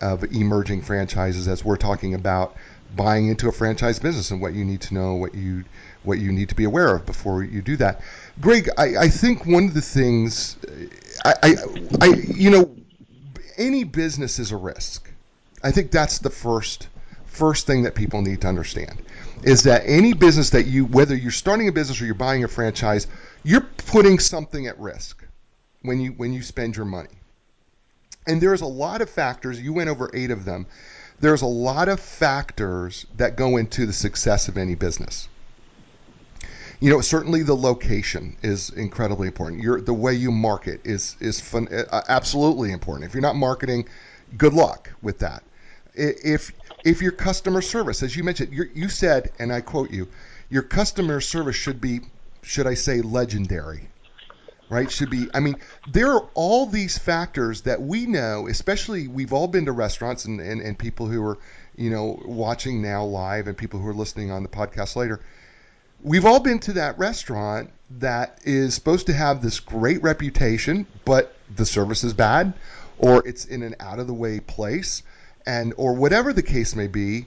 [0.00, 2.56] of emerging franchises as we're talking about
[2.96, 5.62] buying into a franchise business and what you need to know, what you
[6.04, 8.00] what you need to be aware of before you do that.
[8.40, 10.56] Greg, I, I think one of the things
[11.22, 11.54] I, I,
[12.00, 12.74] I you know
[13.58, 15.10] any business is a risk.
[15.62, 16.88] I think that's the first
[17.26, 19.02] first thing that people need to understand
[19.42, 22.48] is that any business that you, whether you're starting a business or you're buying a
[22.48, 23.06] franchise,
[23.42, 25.24] you're putting something at risk
[25.82, 27.10] when you when you spend your money.
[28.26, 29.60] And there's a lot of factors.
[29.60, 30.66] You went over eight of them.
[31.20, 35.28] There's a lot of factors that go into the success of any business.
[36.80, 39.62] You know, certainly the location is incredibly important.
[39.62, 43.08] Your the way you market is is fun, uh, absolutely important.
[43.08, 43.88] If you're not marketing,
[44.36, 45.42] good luck with that.
[45.94, 46.52] If
[46.84, 50.08] if your customer service, as you mentioned, you said, and I quote you,
[50.50, 52.00] your customer service should be,
[52.42, 53.88] should I say, legendary,
[54.68, 54.90] right?
[54.90, 55.28] Should be.
[55.32, 59.72] I mean, there are all these factors that we know, especially we've all been to
[59.72, 61.38] restaurants and, and, and people who are,
[61.76, 65.20] you know, watching now live and people who are listening on the podcast later.
[66.02, 71.36] We've all been to that restaurant that is supposed to have this great reputation, but
[71.54, 72.54] the service is bad,
[72.98, 75.04] or it's in an out of the way place
[75.46, 77.26] and or whatever the case may be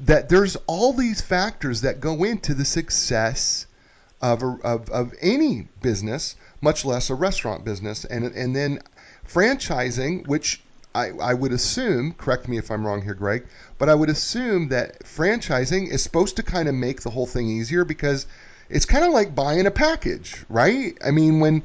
[0.00, 3.66] that there's all these factors that go into the success
[4.20, 8.04] of, a, of, of any business, much less a restaurant business.
[8.04, 8.80] And, and then
[9.28, 10.60] franchising, which
[10.94, 13.46] I, I would assume, correct me if I'm wrong here, Greg,
[13.78, 17.48] but I would assume that franchising is supposed to kind of make the whole thing
[17.48, 18.26] easier because
[18.68, 20.96] it's kind of like buying a package, right?
[21.04, 21.62] I mean, when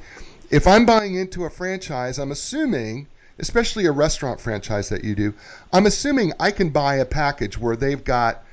[0.50, 3.08] if I'm buying into a franchise, I'm assuming
[3.42, 5.34] especially a restaurant franchise that you do,
[5.74, 8.44] I'm assuming I can buy a package where they've got,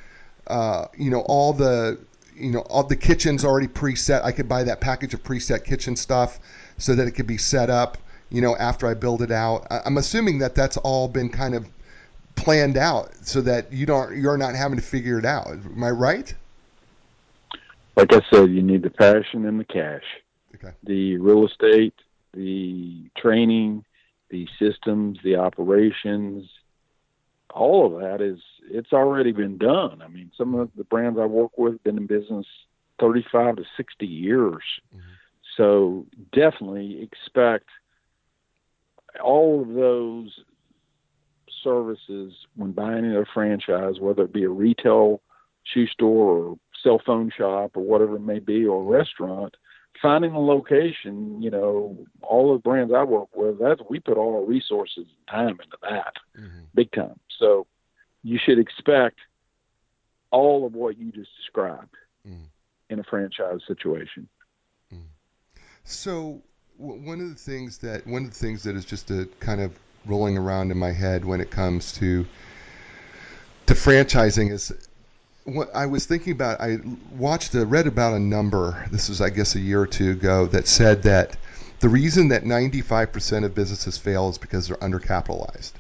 [0.47, 1.99] uh, you know, all the,
[2.35, 4.25] you know, all the kitchens already preset.
[4.25, 6.41] I could buy that package of preset kitchen stuff
[6.79, 7.99] so that it could be set up,
[8.31, 9.67] you know, after I build it out.
[9.71, 11.69] I'm assuming that that's all been kind of
[12.35, 15.49] planned out so that you don't, you're not having to figure it out.
[15.49, 16.35] Am I right?
[17.97, 20.05] Like I said, you need the passion and the cash.
[20.55, 20.73] Okay.
[20.85, 21.95] The real estate,
[22.33, 23.85] the training,
[24.31, 26.49] the systems, the operations,
[27.55, 28.39] all of that is
[28.71, 30.03] it's already been done.
[30.03, 32.47] I mean, some of the brands I work with have been in business
[33.01, 34.63] 35 to 60 years.
[34.95, 35.09] Mm-hmm.
[35.57, 37.67] So definitely expect
[39.23, 40.31] all of those
[41.65, 45.21] services when buying a franchise, whether it be a retail
[45.65, 49.57] shoe store or cell phone shop or whatever it may be, or a restaurant,
[50.01, 54.37] finding a location, you know, all the brands I work with, that's we put all
[54.37, 56.61] our resources and time into that, mm-hmm.
[56.75, 57.19] big time.
[57.39, 57.67] So
[58.23, 59.19] you should expect
[60.31, 61.95] all of what you just described
[62.29, 62.45] mm.
[62.91, 64.29] in a franchise situation.
[64.93, 65.03] Mm.
[65.85, 66.43] So
[66.79, 69.61] w- one of the things that one of the things that is just a kind
[69.61, 69.73] of
[70.07, 72.27] rolling around in my head when it comes to
[73.67, 74.73] to franchising is
[75.55, 76.79] what I was thinking about, I
[77.17, 78.87] watched, uh, read about a number.
[78.91, 81.37] This was, I guess, a year or two ago that said that
[81.81, 85.73] the reason that 95% of businesses fail is because they're undercapitalized.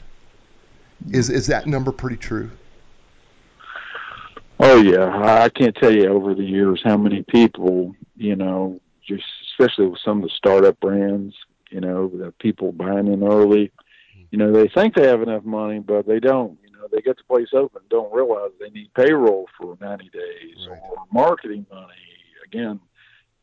[1.11, 2.50] Is is that number pretty true?
[4.59, 9.24] Oh yeah, I can't tell you over the years how many people, you know, just
[9.52, 11.37] especially with some of the startup brands,
[11.70, 13.70] you know, the people buying in early,
[14.31, 17.24] you know, they think they have enough money, but they don't know, they get the
[17.24, 20.78] place open, don't realize they need payroll for 90 days right.
[20.90, 21.92] or marketing money.
[22.46, 22.80] Again,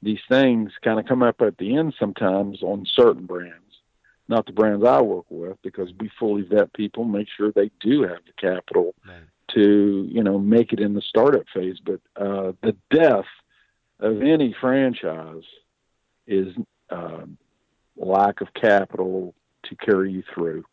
[0.01, 3.81] these things kind of come up at the end sometimes on certain brands,
[4.27, 8.03] not the brands I work with, because we fully vet people, make sure they do
[8.03, 9.23] have the capital right.
[9.55, 11.77] to, you know, make it in the startup phase.
[11.83, 13.25] But uh, the death
[13.99, 15.43] of any franchise
[16.27, 16.55] is
[16.89, 17.25] uh,
[17.95, 20.63] lack of capital to carry you through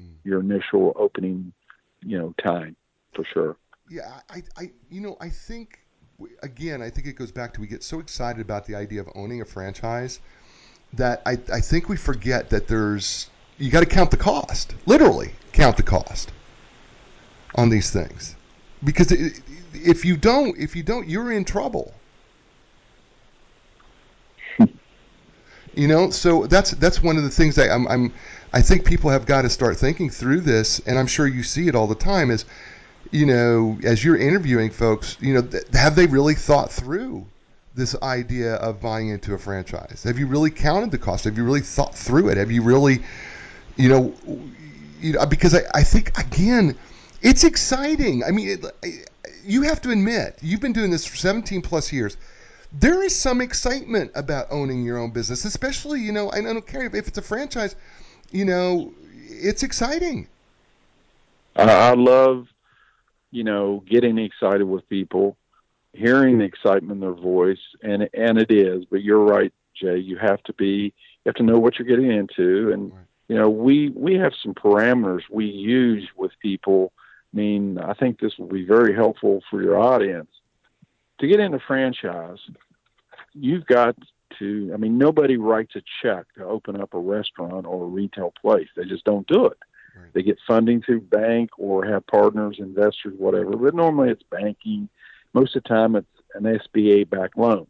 [0.00, 0.12] mm.
[0.24, 1.52] your initial opening
[2.04, 2.76] you know time
[3.14, 3.56] for sure.
[3.90, 5.78] Yeah, I, I, you know, I think
[6.42, 9.08] again, I think it goes back to we get so excited about the idea of
[9.14, 10.20] owning a franchise
[10.94, 15.32] that I, I think we forget that there's you got to count the cost, literally
[15.52, 16.32] count the cost
[17.54, 18.34] on these things,
[18.82, 19.40] because it,
[19.72, 21.94] if you don't, if you don't, you're in trouble.
[25.74, 28.12] you know, so that's that's one of the things that I'm, I'm
[28.54, 31.66] I think people have got to start thinking through this, and I'm sure you see
[31.66, 32.30] it all the time.
[32.30, 32.44] Is
[33.10, 37.26] you know, as you're interviewing folks, you know, th- have they really thought through
[37.74, 40.04] this idea of buying into a franchise?
[40.04, 41.24] Have you really counted the cost?
[41.24, 42.36] Have you really thought through it?
[42.36, 43.02] Have you really,
[43.74, 44.14] you know,
[45.00, 46.76] you know because I, I think again,
[47.22, 48.22] it's exciting.
[48.22, 49.10] I mean, it,
[49.44, 52.16] you have to admit, you've been doing this for 17 plus years.
[52.72, 56.84] There is some excitement about owning your own business, especially, you know, I don't care
[56.84, 57.74] if it's a franchise,
[58.34, 58.92] you know,
[59.28, 60.26] it's exciting.
[61.56, 62.48] I love,
[63.30, 65.36] you know, getting excited with people
[65.92, 68.84] hearing the excitement in their voice, and and it is.
[68.90, 69.98] But you're right, Jay.
[69.98, 70.92] You have to be.
[71.24, 73.04] You have to know what you're getting into, and right.
[73.28, 76.92] you know we we have some parameters we use with people.
[77.32, 80.30] I mean, I think this will be very helpful for your audience
[81.20, 82.38] to get into franchise.
[83.32, 83.96] You've got
[84.38, 84.70] to.
[84.72, 88.68] I mean, nobody writes a check to open up a restaurant or a retail place.
[88.76, 89.58] They just don't do it.
[89.96, 90.12] Right.
[90.12, 93.56] They get funding through bank or have partners, investors, whatever.
[93.56, 94.88] But normally it's banking
[95.34, 97.66] most of the time, it's an SBA backed loan.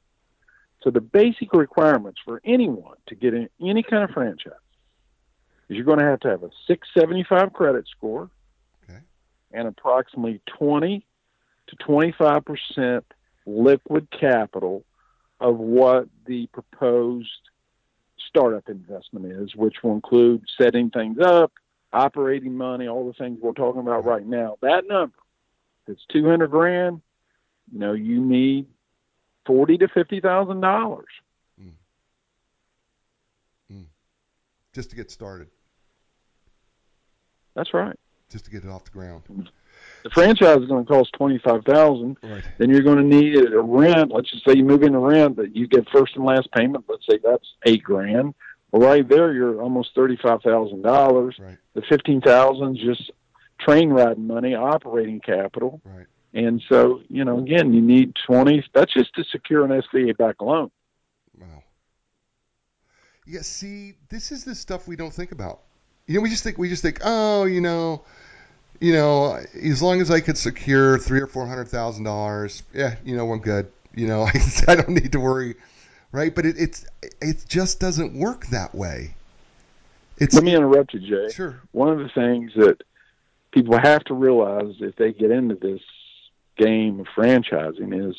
[0.82, 4.52] So the basic requirements for anyone to get in any kind of franchise
[5.68, 8.28] is you're going to have to have a 675 credit score
[8.84, 9.00] okay.
[9.52, 11.06] and approximately 20
[11.68, 13.04] to 25 percent
[13.46, 14.84] liquid capital
[15.40, 17.28] of what the proposed
[18.28, 21.52] startup investment is, which will include setting things up,
[21.92, 24.56] operating money, all the things we're talking about right now.
[24.62, 25.16] That number,
[25.86, 27.00] if it's 200 grand,
[27.72, 28.66] you know, you need
[29.46, 31.08] forty to fifty thousand dollars.
[31.60, 31.72] Mm.
[33.72, 33.84] Mm.
[34.72, 35.48] Just to get started.
[37.54, 37.98] That's right.
[38.30, 39.22] Just to get it off the ground.
[40.04, 42.18] The franchise is going to cost twenty five thousand.
[42.22, 42.44] Right.
[42.58, 44.12] Then you're going to need a rent.
[44.12, 46.84] Let's just say you move into rent that you get first and last payment.
[46.86, 48.34] Let's say that's eight grand.
[48.70, 51.36] Well, right there, you're almost thirty five thousand dollars.
[51.38, 51.56] Right.
[51.72, 53.10] The fifteen thousand just
[53.58, 55.80] train riding money, operating capital.
[55.84, 56.06] Right.
[56.34, 58.64] And so, you know, again, you need 20.
[58.72, 60.70] That's just to secure an SBA back loan.
[61.38, 61.62] Wow.
[63.24, 65.60] Yeah, see, this is the stuff we don't think about.
[66.06, 68.04] You know, we just think we just think, oh, you know,
[68.84, 72.96] you know, as long as I could secure three or four hundred thousand dollars, yeah,
[73.02, 73.72] you know, I'm good.
[73.94, 75.54] You know, I, I don't need to worry,
[76.12, 76.34] right?
[76.34, 76.84] But it, it's
[77.22, 79.14] it just doesn't work that way.
[80.18, 81.32] It's, Let me interrupt you, Jay.
[81.32, 81.62] Sure.
[81.72, 82.82] One of the things that
[83.52, 85.80] people have to realize if they get into this
[86.58, 88.14] game of franchising is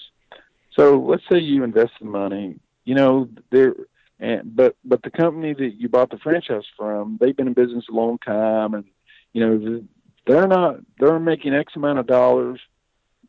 [0.72, 3.76] so let's say you invest the money, you know, there
[4.20, 7.86] and but but the company that you bought the franchise from, they've been in business
[7.88, 8.86] a long time and
[9.32, 9.84] you know
[10.26, 12.60] they're not they're making X amount of dollars,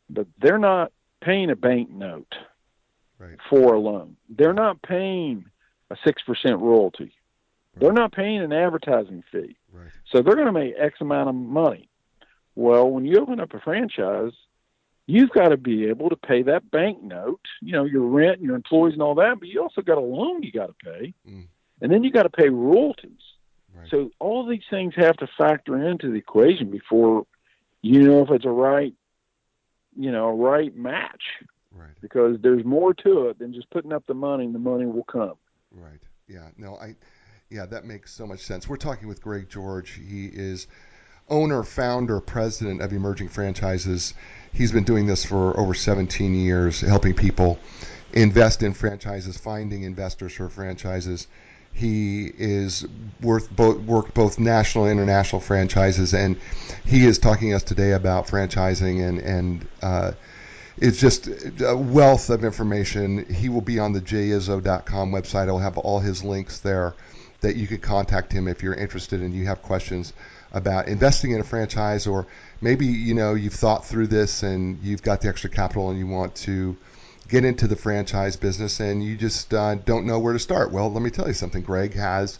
[0.09, 2.33] but they're not paying a bank note
[3.19, 3.37] right.
[3.49, 4.17] for a loan.
[4.29, 5.45] They're not paying
[5.89, 7.05] a six percent royalty.
[7.75, 7.81] Right.
[7.81, 9.57] They're not paying an advertising fee.
[9.71, 9.91] Right.
[10.11, 11.89] So they're going to make X amount of money.
[12.55, 14.31] Well, when you open up a franchise,
[15.05, 18.45] you've got to be able to pay that bank note, you know, your rent and
[18.45, 21.13] your employees and all that, but you also got a loan you got to pay.
[21.27, 21.47] Mm.
[21.81, 23.21] And then you got to pay royalties.
[23.77, 23.89] Right.
[23.89, 27.25] So all these things have to factor into the equation before
[27.81, 28.93] you know if it's a right,
[29.95, 31.23] you know, a right match.
[31.71, 31.91] Right.
[32.01, 35.03] Because there's more to it than just putting up the money and the money will
[35.03, 35.35] come.
[35.71, 36.01] Right.
[36.27, 36.47] Yeah.
[36.57, 36.95] No, I
[37.49, 38.67] yeah, that makes so much sense.
[38.67, 39.91] We're talking with Greg George.
[39.91, 40.67] He is
[41.29, 44.13] owner, founder, president of Emerging Franchises
[44.57, 47.59] He's been doing this for over 17 years, helping people
[48.13, 51.27] invest in franchises, finding investors for franchises.
[51.77, 52.87] He is
[53.21, 56.35] worth both, worked both national and international franchises, and
[56.85, 60.11] he is talking to us today about franchising and and uh,
[60.79, 61.27] it's just
[61.61, 63.31] a wealth of information.
[63.31, 65.47] He will be on the jizzo.com website.
[65.49, 66.95] I'll have all his links there
[67.41, 70.13] that you can contact him if you're interested and you have questions
[70.53, 72.25] about investing in a franchise or
[72.61, 76.07] maybe you know you've thought through this and you've got the extra capital and you
[76.07, 76.75] want to
[77.27, 80.71] get into the franchise business and you just uh, don't know where to start.
[80.71, 81.61] Well, let me tell you something.
[81.61, 82.39] Greg has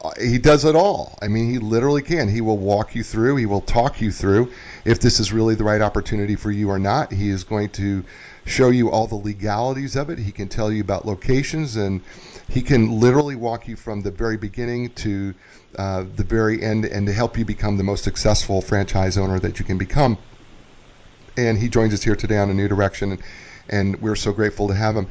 [0.00, 1.18] uh, he does it all.
[1.22, 2.28] I mean, he literally can.
[2.28, 3.36] He will walk you through.
[3.36, 4.52] He will talk you through
[4.84, 7.12] if this is really the right opportunity for you or not.
[7.12, 8.04] He is going to
[8.46, 10.18] show you all the legalities of it.
[10.18, 12.00] He can tell you about locations and
[12.48, 15.34] he can literally walk you from the very beginning to
[15.76, 19.58] uh, the very end and to help you become the most successful franchise owner that
[19.58, 20.16] you can become.
[21.36, 23.22] And he joins us here today on a new direction, and,
[23.68, 25.08] and we're so grateful to have him.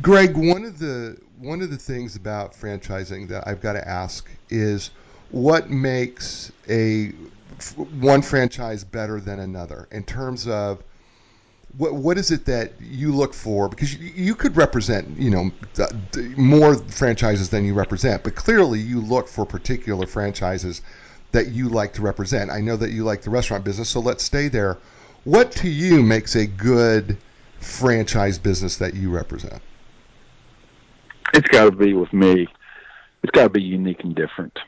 [0.00, 4.30] Greg, one of the one of the things about franchising that I've got to ask
[4.48, 4.90] is
[5.30, 7.12] what makes a
[8.00, 10.82] one franchise better than another in terms of
[11.76, 13.68] what what is it that you look for?
[13.68, 15.50] Because you, you could represent, you know,
[16.36, 20.80] more franchises than you represent, but clearly you look for particular franchises
[21.32, 22.50] that you like to represent.
[22.50, 24.78] I know that you like the restaurant business, so let's stay there.
[25.24, 27.18] What to you makes a good
[27.66, 29.60] franchise business that you represent?
[31.34, 32.46] It's got to be with me.
[33.22, 34.58] It's got to be unique and different.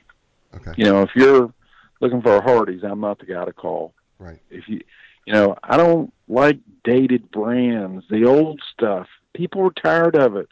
[0.54, 0.72] Okay.
[0.76, 1.52] You know, if you're
[2.00, 3.94] looking for a Hardee's, I'm not the guy to call.
[4.18, 4.40] Right.
[4.50, 4.80] If you,
[5.26, 9.06] you know, I don't like dated brands, the old stuff.
[9.34, 10.48] People are tired of it.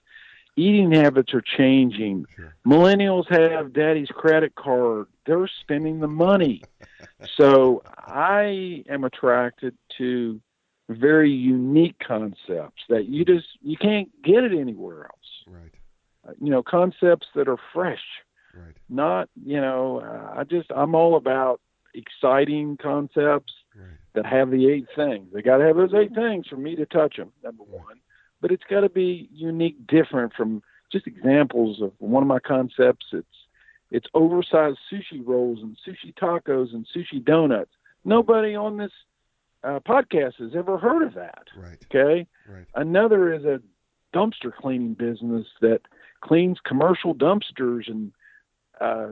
[0.56, 2.26] Eating habits are changing.
[2.34, 2.54] Sure.
[2.66, 5.06] Millennials have daddy's credit card.
[5.26, 6.62] They're spending the money.
[7.36, 10.40] so I am attracted to
[10.88, 15.44] very unique concepts that you just you can't get it anywhere else.
[15.46, 15.72] Right.
[16.28, 18.02] Uh, you know, concepts that are fresh.
[18.54, 18.74] Right.
[18.88, 21.60] Not, you know, uh, I just I'm all about
[21.94, 23.98] exciting concepts Right.
[24.14, 25.28] that have the eight things.
[25.34, 27.30] They got to have those eight things for me to touch them.
[27.44, 28.00] Number one,
[28.40, 33.06] but it's got to be unique, different from just examples of one of my concepts.
[33.12, 33.26] It's
[33.90, 37.72] it's oversized sushi rolls and sushi tacos and sushi donuts.
[38.04, 38.92] Nobody on this
[39.64, 41.44] uh, podcast has ever heard of that.
[41.56, 41.78] Right.
[41.90, 42.26] Okay.
[42.48, 42.66] Right.
[42.74, 43.60] Another is a
[44.14, 45.80] dumpster cleaning business that
[46.20, 48.12] cleans commercial dumpsters, and
[48.80, 49.08] uh,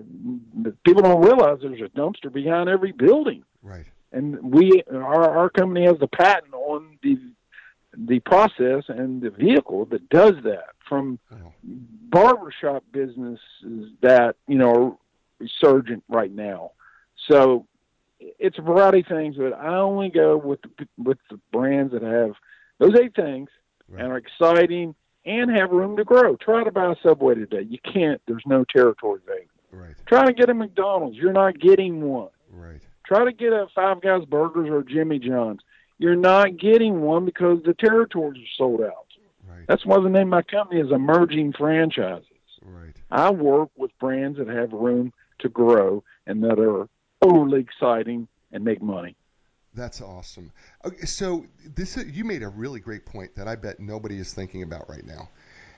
[0.85, 3.87] people don't realize there's a dumpster behind every building Right.
[4.13, 7.17] and we our our company has the patent on the
[7.97, 11.53] the process and the vehicle that does that from Oh.
[12.11, 13.39] barbershop businesses
[14.03, 14.97] that you know are
[15.39, 16.73] resurgent right now
[17.31, 17.67] so
[18.39, 22.03] it's a variety of things but i only go with the with the brands that
[22.03, 22.33] have
[22.79, 23.49] those eight things
[23.89, 24.03] Right.
[24.03, 24.95] and are exciting
[25.27, 28.65] and have room to grow try to buy a subway today you can't there's no
[28.65, 29.95] territory available Right.
[30.07, 32.81] try to get a mcdonald's you're not getting one Right.
[33.05, 35.61] Try to get a Five Guys Burgers or Jimmy John's.
[35.99, 39.09] You're not getting one because the territories are sold out.
[39.47, 39.65] Right.
[39.67, 42.25] That's why the name of my company is Emerging Franchises.
[42.65, 42.95] Right.
[43.11, 46.89] I work with brands that have room to grow and that are
[47.25, 49.17] overly exciting and make money.
[49.75, 50.53] That's awesome.
[50.85, 51.45] Okay, so
[51.75, 55.05] this you made a really great point that I bet nobody is thinking about right
[55.05, 55.29] now,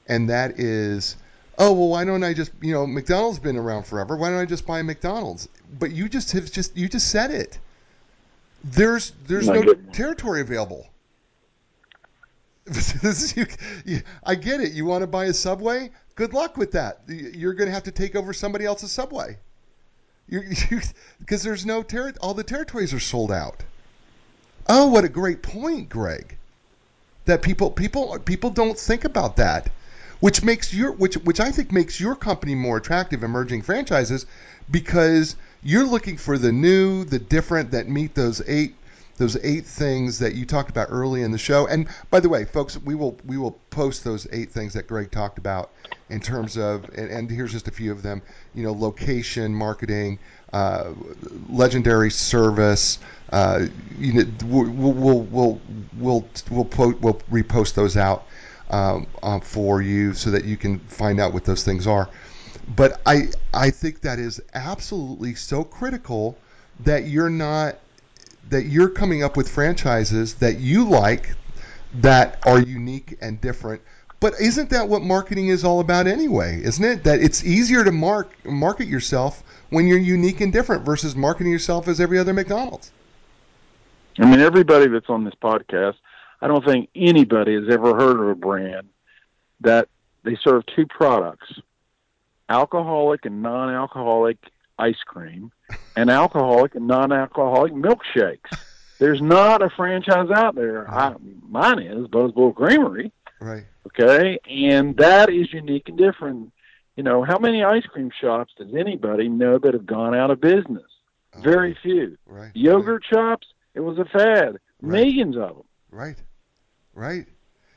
[0.08, 1.16] and that is,
[1.58, 4.16] oh well, why don't I just you know McDonald's been around forever?
[4.16, 5.48] Why don't I just buy McDonald's?
[5.78, 7.58] But you just have just you just said it.
[8.64, 10.86] There's there's no territory available.
[13.36, 13.46] You-
[13.84, 14.72] you- I get it.
[14.72, 15.90] You want to buy a Subway?
[16.16, 17.00] Good luck with that.
[17.06, 19.38] You're going to have to take over somebody else's Subway.
[20.28, 23.62] Because there's no terri All the territories are sold out.
[24.68, 26.36] Oh, what a great point, Greg.
[27.26, 29.70] That people people people don't think about that,
[30.20, 34.26] which makes your which which I think makes your company more attractive, emerging franchises,
[34.70, 38.74] because you're looking for the new, the different that meet those eight
[39.16, 41.66] those eight things that you talked about early in the show.
[41.66, 45.10] And by the way, folks, we will we will post those eight things that Greg
[45.10, 45.70] talked about
[46.10, 48.22] in terms of and, and here's just a few of them.
[48.56, 50.18] You know, location, marketing,
[50.52, 50.92] uh,
[51.48, 52.98] legendary service.
[53.30, 53.66] Uh,
[53.98, 55.60] you know, we'll we'll we'll
[55.98, 58.26] we'll we'll, po- we'll repost those out
[58.70, 62.08] um, uh, for you so that you can find out what those things are.
[62.74, 66.36] But I I think that is absolutely so critical
[66.80, 67.76] that you're not
[68.50, 71.34] that you're coming up with franchises that you like
[71.94, 73.82] that are unique and different.
[74.18, 76.60] But isn't that what marketing is all about anyway?
[76.62, 81.14] Isn't it that it's easier to mark market yourself when you're unique and different versus
[81.14, 82.92] marketing yourself as every other McDonald's?
[84.18, 85.96] I mean, everybody that's on this podcast,
[86.40, 88.88] I don't think anybody has ever heard of a brand
[89.60, 89.88] that
[90.24, 91.52] they serve two products
[92.48, 94.38] alcoholic and non alcoholic
[94.78, 95.52] ice cream
[95.96, 98.56] and alcoholic and non alcoholic milkshakes.
[98.98, 100.90] There's not a franchise out there.
[100.90, 101.14] I,
[101.48, 103.12] mine is Buzzbowl Creamery.
[103.40, 103.64] Right.
[103.98, 106.52] Okay, and that is unique and different.
[106.96, 110.40] You know, how many ice cream shops does anybody know that have gone out of
[110.40, 110.84] business?
[111.34, 112.16] Oh, Very few.
[112.26, 112.50] Right.
[112.54, 114.58] Yogurt shops, it was a fad.
[114.80, 115.64] Millions of them.
[115.90, 116.16] Right.
[116.94, 117.26] Right.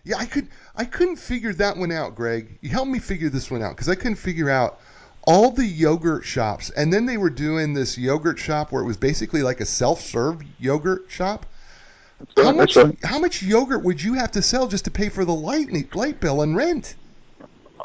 [0.03, 2.57] Yeah, I could I couldn't figure that one out, Greg.
[2.61, 4.79] You helped me figure this one out because I couldn't figure out
[5.27, 8.97] all the yogurt shops, and then they were doing this yogurt shop where it was
[8.97, 11.45] basically like a self-serve yogurt shop.
[12.37, 15.33] How much how much yogurt would you have to sell just to pay for the
[15.33, 16.95] light light bill and rent?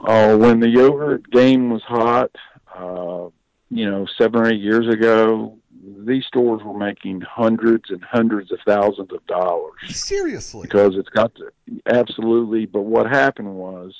[0.06, 2.30] Oh, when the yogurt game was hot,
[2.76, 3.28] uh,
[3.70, 5.56] you know, seven or eight years ago,
[5.98, 10.62] these stores were making hundreds and hundreds of thousands of dollars Seriously.
[10.62, 11.50] because it's got to
[11.86, 12.66] absolutely.
[12.66, 13.94] But what happened was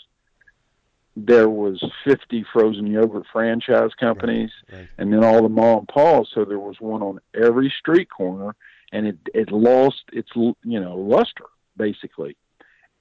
[1.17, 4.89] there was 50 frozen yogurt franchise companies Right, right.
[4.99, 8.57] and then all the mom and pops so there was one on every street corner
[8.95, 11.45] and it it lost its you know luster
[11.77, 12.37] basically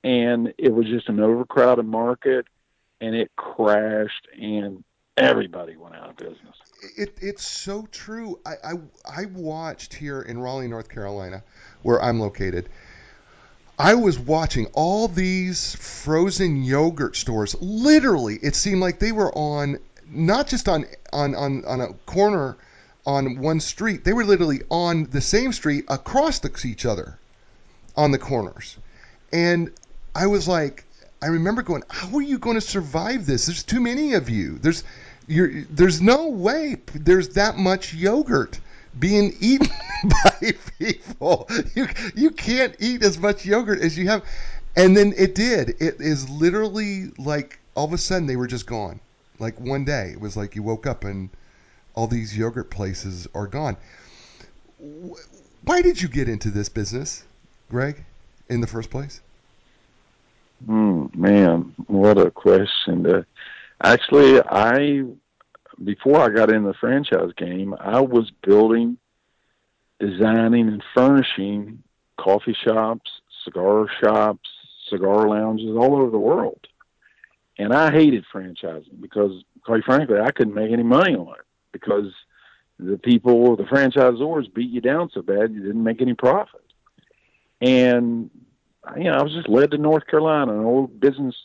[0.03, 2.45] and it was just an overcrowded market
[2.99, 4.83] and it crashed and
[5.15, 6.57] everybody went out of business
[6.97, 8.39] It, it's so true.
[8.45, 8.73] I, I
[9.05, 11.43] I watched here in Raleigh, North Carolina,
[11.81, 12.67] where I'm located.
[13.79, 17.55] I was watching all these frozen yogurt stores.
[17.61, 19.79] Literally, it seemed like they were on
[20.09, 22.57] not just on on on, on a corner
[23.05, 24.03] on one street.
[24.03, 27.17] They were literally on the same street across the, each other
[27.95, 28.77] on the corners.
[29.31, 29.71] And
[30.15, 30.85] I was like,
[31.21, 33.45] I remember going, how are you going to survive this?
[33.45, 34.57] There's too many of you.
[34.59, 34.83] There's
[35.25, 38.59] you're, there's no way there's that much yogurt
[38.99, 39.69] being eaten
[40.03, 41.49] by people.
[41.75, 44.23] You you can't eat as much yogurt as you have.
[44.75, 45.81] And then it did.
[45.81, 48.99] It is literally like all of a sudden they were just gone.
[49.39, 51.29] Like one day, it was like you woke up and
[51.95, 53.77] all these yogurt places are gone.
[55.63, 57.23] Why did you get into this business,
[57.69, 58.03] Greg,
[58.49, 59.21] in the first place?
[60.67, 63.05] Mm, man, what a question.
[63.05, 63.23] Uh,
[63.81, 65.03] actually, I
[65.83, 68.97] before I got in the franchise game, I was building,
[69.99, 71.83] designing, and furnishing
[72.17, 73.09] coffee shops,
[73.43, 74.49] cigar shops,
[74.89, 76.67] cigar lounges all over the world.
[77.57, 82.13] And I hated franchising because, quite frankly, I couldn't make any money on it because
[82.80, 86.61] the people, the franchisors, beat you down so bad you didn't make any profit.
[87.61, 88.30] And
[88.97, 90.53] you know, I was just led to North Carolina.
[90.57, 91.36] An old business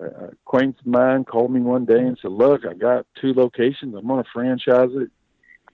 [0.00, 3.94] uh, acquaintance of mine called me one day and said, "Look, I got two locations.
[3.94, 5.10] I'm going to franchise it.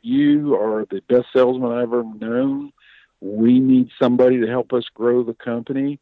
[0.03, 2.73] You are the best salesman I've ever known.
[3.21, 5.99] We need somebody to help us grow the company.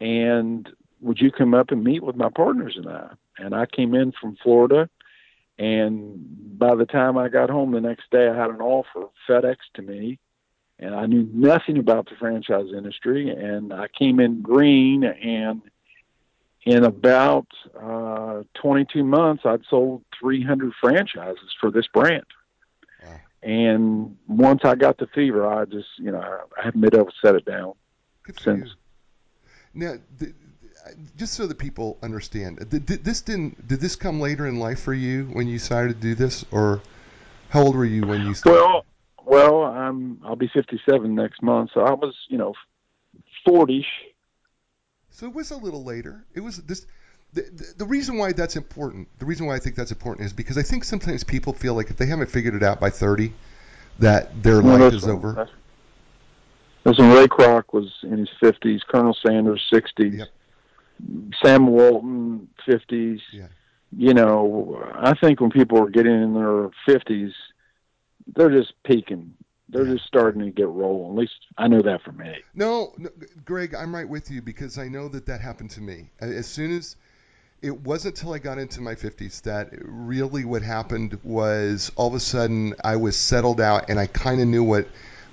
[0.00, 0.68] And
[1.00, 4.12] would you come up and meet with my partners and I?" And I came in
[4.12, 4.88] from Florida.
[5.62, 9.56] And by the time I got home the next day, I had an offer FedEx
[9.74, 10.18] to me
[10.82, 13.30] and I knew nothing about the franchise industry.
[13.30, 15.62] And I came in green, and
[16.64, 17.46] in about
[17.80, 22.24] uh, 22 months, I'd sold 300 franchises for this brand.
[23.04, 23.20] Wow.
[23.44, 27.12] And once I got the fever, I just, you know, I haven't been able to
[27.24, 27.74] set it down
[28.24, 28.74] Good since.
[29.74, 30.34] Now, th-
[31.16, 34.80] just so that people understand, did, did this didn't did this come later in life
[34.80, 36.80] for you when you decided to do this, or
[37.50, 38.60] how old were you when you started?
[38.60, 38.84] Well,
[39.24, 42.54] well, I'm I'll be 57 next month, so I was, you know,
[43.46, 43.86] 40.
[45.10, 46.24] So it was a little later.
[46.34, 46.86] It was this.
[47.34, 50.34] The, the, the reason why that's important, the reason why I think that's important is
[50.34, 53.32] because I think sometimes people feel like if they haven't figured it out by 30,
[54.00, 55.48] that their Well, life is over.
[56.84, 60.28] That's Ray Kroc was in his 50s, Colonel Sanders 60s, Yep.
[61.42, 63.20] Sam Walton 50s.
[63.32, 63.46] Yeah.
[63.96, 67.32] You know, I think when people are getting in their 50s,
[68.34, 69.34] they're just peaking.
[69.68, 69.94] They're Yeah.
[69.94, 71.12] just starting to get rolling.
[71.12, 72.34] At least I know that for me.
[72.54, 73.10] No, no,
[73.44, 76.10] Greg, I'm right with you because I know that that happened to me.
[76.20, 76.96] As soon as
[77.62, 82.14] it wasn't until I got into my 50s that really what happened was all of
[82.14, 84.88] a sudden I was settled out and I kind of knew what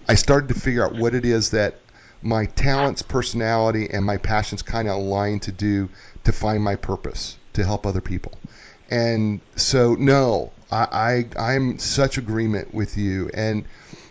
[0.08, 1.76] I started to figure out what it is that
[2.22, 5.90] my talents, personality, and my passions kind of aligned to do
[6.24, 8.34] to find my purpose to help other people.
[8.90, 13.66] And so, no, I, I I'm such agreement with you, and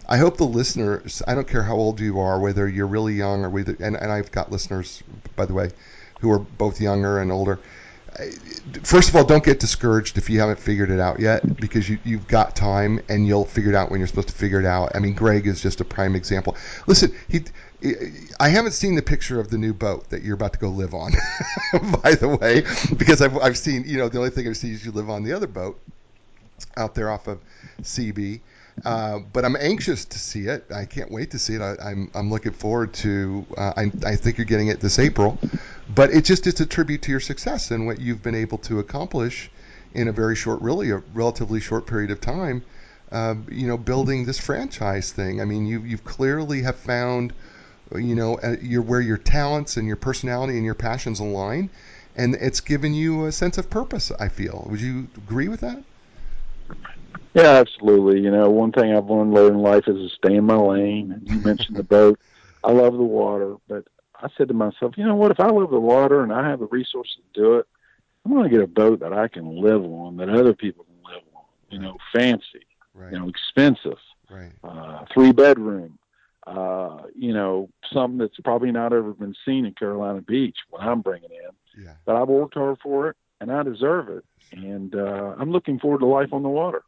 [0.08, 1.22] I hope the listeners.
[1.26, 4.10] I don't care how old you are, whether you're really young or whether, and, and
[4.10, 5.02] I've got listeners,
[5.36, 5.70] by the way,
[6.20, 7.58] who are both younger and older.
[8.82, 11.98] First of all, don't get discouraged if you haven't figured it out yet, because you,
[12.04, 14.92] you've got time and you'll figure it out when you're supposed to figure it out.
[14.94, 16.56] I mean, Greg is just a prime example.
[16.86, 17.44] Listen, he,
[18.40, 20.94] I haven't seen the picture of the new boat that you're about to go live
[20.94, 21.12] on,
[22.02, 22.62] by the way,
[22.96, 25.22] because I've, I've seen, you know, the only thing I've seen is you live on
[25.22, 25.78] the other boat
[26.76, 27.40] out there off of
[27.82, 28.40] CB.
[28.84, 30.64] Uh, but I'm anxious to see it.
[30.74, 31.60] I can't wait to see it.
[31.60, 33.44] I, I'm I'm looking forward to.
[33.56, 35.38] Uh, I I think you're getting it this April,
[35.94, 38.78] but it just it's a tribute to your success and what you've been able to
[38.78, 39.50] accomplish
[39.94, 42.62] in a very short, really a relatively short period of time.
[43.10, 45.40] Uh, you know, building this franchise thing.
[45.40, 47.32] I mean, you you clearly have found,
[47.94, 51.70] you know, uh, your where your talents and your personality and your passions align,
[52.16, 54.10] and it's given you a sense of purpose.
[54.18, 54.66] I feel.
[54.70, 55.82] Would you agree with that?
[57.34, 58.20] Yeah, absolutely.
[58.20, 61.12] You know, one thing I've learned later in life is to stay in my lane.
[61.12, 62.18] And You mentioned the boat.
[62.64, 63.84] I love the water, but
[64.20, 65.30] I said to myself, you know what?
[65.30, 67.66] If I love the water and I have the resources to do it,
[68.24, 71.12] I'm going to get a boat that I can live on, that other people can
[71.14, 71.44] live on.
[71.70, 73.12] You know, fancy, Right.
[73.12, 74.52] you know, expensive, Right.
[74.64, 75.97] uh, three bedroom.
[76.48, 80.56] Uh, you know, something that's probably not ever been seen in Carolina Beach.
[80.70, 81.92] What I'm bringing in, Yeah.
[82.06, 83.16] but I've worked hard for it.
[83.40, 84.24] and I deserve it.
[84.52, 86.82] And uh, I'm looking forward to life on the water.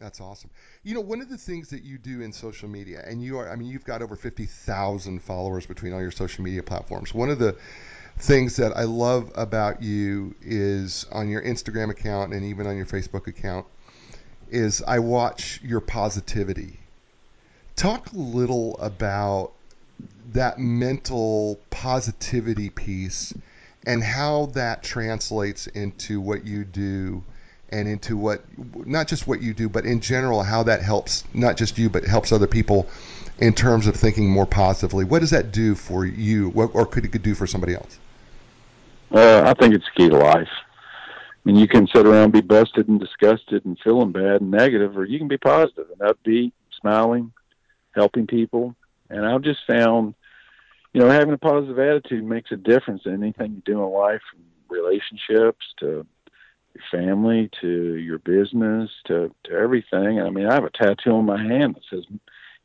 [0.00, 0.50] That's awesome.
[0.82, 3.50] You know, one of the things that you do in social media, and you are,
[3.52, 7.12] I mean, you've got over 50,000 followers between all your social media platforms.
[7.12, 7.56] One of the
[8.18, 12.86] things that I love about you is on your Instagram account and even on your
[12.86, 13.66] Facebook account
[14.50, 16.78] is I watch your positivity.
[17.76, 19.52] Talk a little about
[20.32, 23.34] that mental positivity piece
[23.86, 27.22] and how that translates into what you do
[27.70, 28.42] and into what
[28.86, 32.04] not just what you do but in general how that helps not just you but
[32.04, 32.86] helps other people
[33.42, 35.04] in terms of thinking more positively.
[35.04, 36.50] What does that do for you?
[36.50, 37.98] What, or could it do for somebody else?
[39.10, 40.48] Uh, i think it's key to life.
[40.48, 44.50] I mean, you can sit around and be busted and disgusted and feeling bad and
[44.50, 47.32] negative, or you can be positive and upbeat, smiling,
[47.94, 48.74] helping people.
[49.10, 50.14] And I've just found,
[50.92, 54.20] you know, having a positive attitude makes a difference in anything you do in life,
[54.30, 56.06] from relationships to
[56.74, 60.20] your family to your business to to everything.
[60.20, 62.04] I mean, I have a tattoo on my hand that says,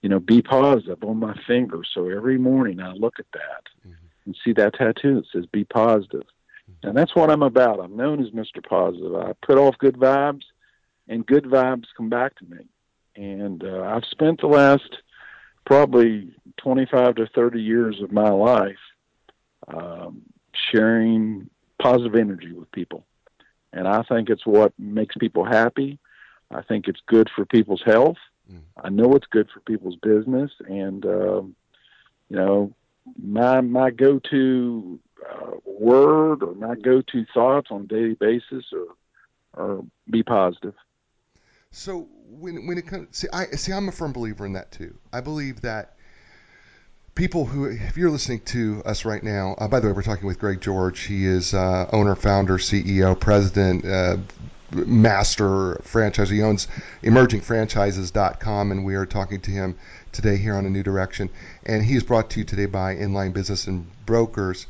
[0.01, 1.81] you know, be positive on my finger.
[1.93, 4.05] So every morning I look at that mm-hmm.
[4.25, 6.33] and see that tattoo that says be positive," positive
[6.83, 7.79] and that's what I'm about.
[7.79, 8.65] I'm known as Mr.
[8.67, 9.15] Positive.
[9.15, 10.43] I put off good vibes,
[11.07, 12.65] and good vibes come back to me.
[13.15, 14.97] And uh, I've spent the last
[15.67, 18.79] probably 25 to 30 years of my life
[19.67, 20.21] um,
[20.71, 23.05] sharing positive energy with people.
[23.73, 25.99] And I think it's what makes people happy.
[26.49, 28.15] I think it's good for people's health.
[28.49, 28.61] Mm.
[28.81, 30.51] I know it's good for people's business.
[30.65, 31.55] And, um,
[32.29, 32.73] you know,
[33.21, 34.99] my my go-to
[35.29, 38.95] uh, word or my go-to thoughts on a daily basis or
[39.53, 40.75] or be positive.
[41.77, 44.97] So when when it comes see I see I'm a firm believer in that too.
[45.13, 45.93] I believe that
[47.13, 50.25] people who if you're listening to us right now, uh, by the way, we're talking
[50.25, 51.01] with Greg George.
[51.01, 54.17] He is uh, owner, founder, CEO, president, uh,
[54.71, 56.31] master franchise.
[56.31, 56.67] He owns
[57.03, 59.77] emergingfranchises.com, and we are talking to him
[60.11, 61.29] today here on a new direction.
[61.67, 64.65] And he is brought to you today by Enlign Business and Brokers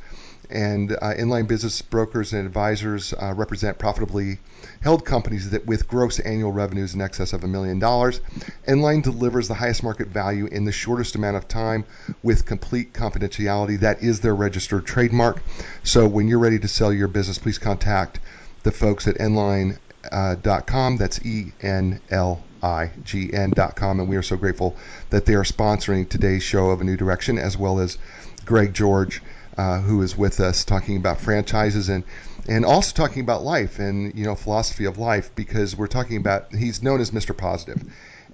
[0.49, 4.39] and uh, Enlign business brokers and advisors uh, represent profitably
[4.81, 8.21] held companies that with gross annual revenues in excess of a million dollars.
[8.67, 11.85] Enlign delivers the highest market value in the shortest amount of time
[12.23, 13.79] with complete confidentiality.
[13.79, 15.41] That is their registered trademark.
[15.83, 18.19] So when you're ready to sell your business, please contact
[18.63, 20.93] the folks at Enlign.com.
[20.93, 23.99] Uh, That's E N L I G N.com.
[23.99, 24.75] And we are so grateful
[25.09, 27.97] that they are sponsoring today's show of A New Direction as well as
[28.45, 29.21] Greg George
[29.57, 32.03] uh, who is with us talking about franchises and
[32.47, 36.53] and also talking about life and you know philosophy of life because we're talking about
[36.53, 37.35] he's known as Mr.
[37.35, 37.83] Positive,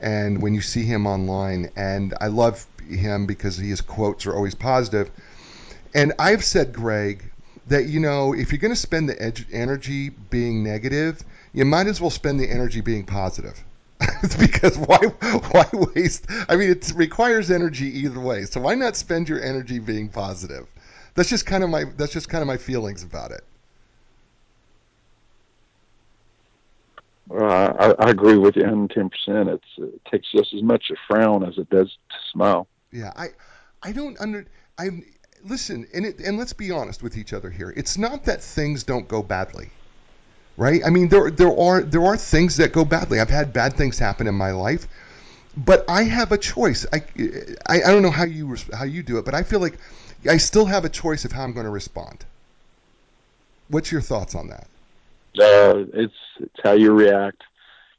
[0.02, 4.56] and when you see him online, and I love him because his quotes are always
[4.56, 5.10] positive.
[5.96, 7.32] And I've said, Greg,
[7.68, 11.88] that you know if you're going to spend the ed- energy being negative, you might
[11.88, 13.64] as well spend the energy being positive.
[14.40, 15.66] because why why
[15.96, 16.26] waste?
[16.50, 18.44] I mean, it requires energy either way.
[18.44, 20.68] So why not spend your energy being positive?
[21.16, 23.44] That's just kind of my that's just kind of my feelings about it.
[27.28, 29.10] Well, I, I agree with you 110.
[29.10, 32.68] percent It's it takes just as much a frown as it does to smile.
[32.92, 33.30] Yeah, I
[33.82, 34.46] I don't under
[34.78, 34.90] I
[35.44, 37.74] listen and it, and let's be honest with each other here.
[37.76, 39.72] It's not that things don't go badly,
[40.58, 40.82] right?
[40.86, 43.20] I mean there there are there are things that go badly.
[43.20, 44.88] I've had bad things happen in my life,
[45.56, 46.86] but I have a choice.
[46.92, 47.04] I
[47.68, 49.78] I, I don't know how you how you do it, but I feel like
[50.30, 52.26] I still have a choice of how I'm going to respond.
[53.70, 54.68] What's your thoughts on that?
[55.40, 57.44] Uh, it's it's how you react.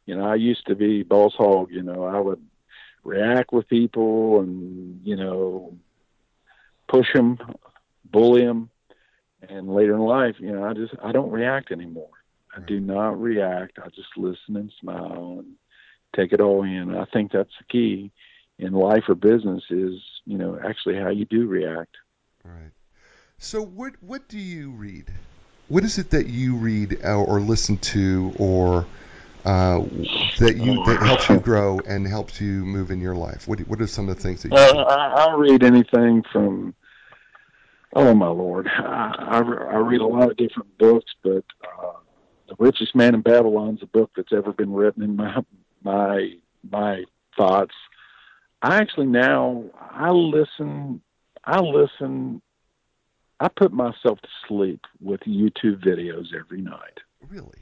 [0.06, 1.70] You know, I used to be boss hog.
[1.70, 2.42] You know, I would
[3.02, 5.76] react with people and you know
[6.88, 7.38] push them,
[8.04, 8.70] bully them,
[9.48, 12.08] and later in life, you know, I just I don't react anymore.
[12.56, 13.78] I do not react.
[13.78, 15.54] I just listen and smile and
[16.14, 16.94] take it all in.
[16.94, 18.12] I think that's the key
[18.58, 19.94] in life or business is
[20.24, 21.96] you know actually how you do react.
[22.44, 22.72] Right.
[23.38, 25.12] So what what do you read?
[25.68, 28.86] What is it that you read or, or listen to or
[29.44, 29.80] uh,
[30.38, 33.48] that you that helps you grow and helps you move in your life?
[33.48, 34.56] What what are some of the things that you?
[34.56, 36.74] Uh, I, I read anything from.
[37.96, 41.92] Oh my lord, I, I, I read a lot of different books, but uh,
[42.48, 45.44] the richest man in Babylon is a book that's ever been written in my
[45.84, 46.32] my
[46.68, 47.04] my
[47.36, 47.74] thoughts.
[48.62, 51.02] I actually now I listen
[51.46, 52.40] I listen.
[53.40, 57.00] I put myself to sleep with YouTube videos every night.
[57.28, 57.58] Really?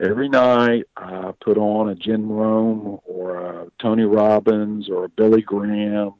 [0.00, 5.42] Every night, I put on a Jim Rohn or a Tony Robbins or a Billy
[5.42, 6.14] Graham.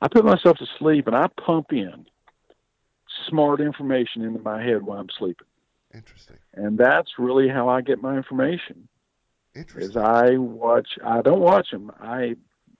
[0.00, 2.06] I put myself to sleep and I pump in
[3.28, 5.46] smart information into my head while I'm sleeping.
[5.92, 6.36] Interesting.
[6.54, 8.88] And that's really how I get my information.
[9.54, 9.90] Interesting.
[9.90, 10.88] Is I watch.
[11.04, 11.90] I don't watch them.
[12.00, 12.36] I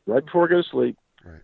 [0.07, 0.97] right before I go to sleep.
[1.25, 1.41] Right.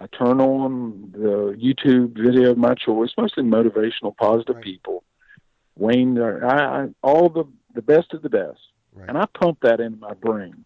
[0.00, 4.64] I turn on the YouTube video of my choice, mostly motivational, positive Right.
[4.64, 5.04] people.
[5.76, 7.44] Wayne, uh, I, I all the
[7.74, 8.60] the best of the best,
[8.92, 9.08] Right.
[9.08, 10.64] and I pump that into my brain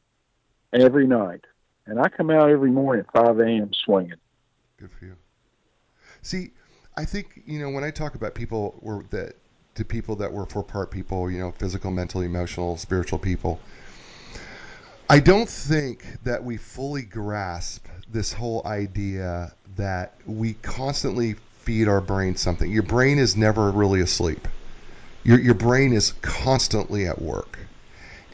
[0.73, 1.45] every night.
[1.87, 3.71] And I come out every morning at 5 a.m.
[3.73, 4.19] swinging.
[4.77, 5.17] Good for you.
[6.21, 6.51] See,
[6.99, 9.37] I think you know when I talk about people were that
[9.77, 13.61] to people that were for part people, you know, physical, mental, emotional, spiritual people.
[15.11, 22.03] I don't think that we fully grasp this whole idea that we constantly feed our
[22.03, 22.71] brain something.
[22.71, 24.47] Your brain is never really asleep.
[25.25, 27.59] Your your brain is constantly at work.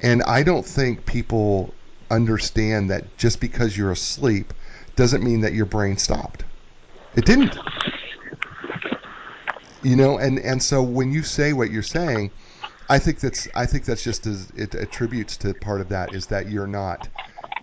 [0.03, 1.75] And I don't think people
[2.11, 4.53] understand that just because you're asleep
[4.97, 6.45] doesn't mean that your brain stopped.
[7.15, 7.57] It didn't.
[9.83, 12.33] You know, and and so when you say what you're saying,
[12.89, 16.27] I think that's I think that's just as it attributes to part of that is
[16.27, 17.09] that you're not,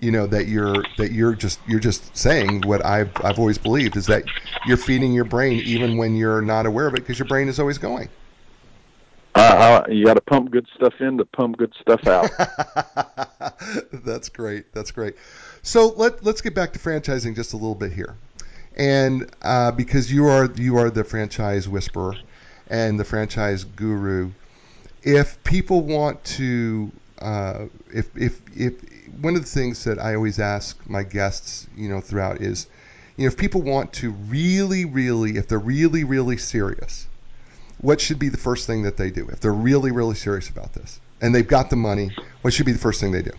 [0.01, 3.97] you know, that you're that you're just you're just saying what I've I've always believed
[3.97, 4.23] is that
[4.63, 7.59] you're feeding your brain even when you're not aware of it because your brain is
[7.59, 8.09] always going.
[9.35, 12.29] Uh, you got to pump good stuff in to pump good stuff out.
[13.93, 14.73] That's great.
[14.73, 15.15] That's great.
[15.61, 18.17] So let let's get back to franchising just a little bit here,
[18.75, 22.15] and uh, because you are you are the franchise whisperer
[22.67, 24.31] and the franchise guru,
[25.03, 28.73] if people want to, uh, if if if
[29.21, 32.67] one of the things that I always ask my guests, you know, throughout is,
[33.17, 37.07] you know, if people want to really, really, if they're really, really serious,
[37.79, 40.73] what should be the first thing that they do if they're really, really serious about
[40.73, 42.11] this and they've got the money?
[42.41, 43.31] What should be the first thing they do?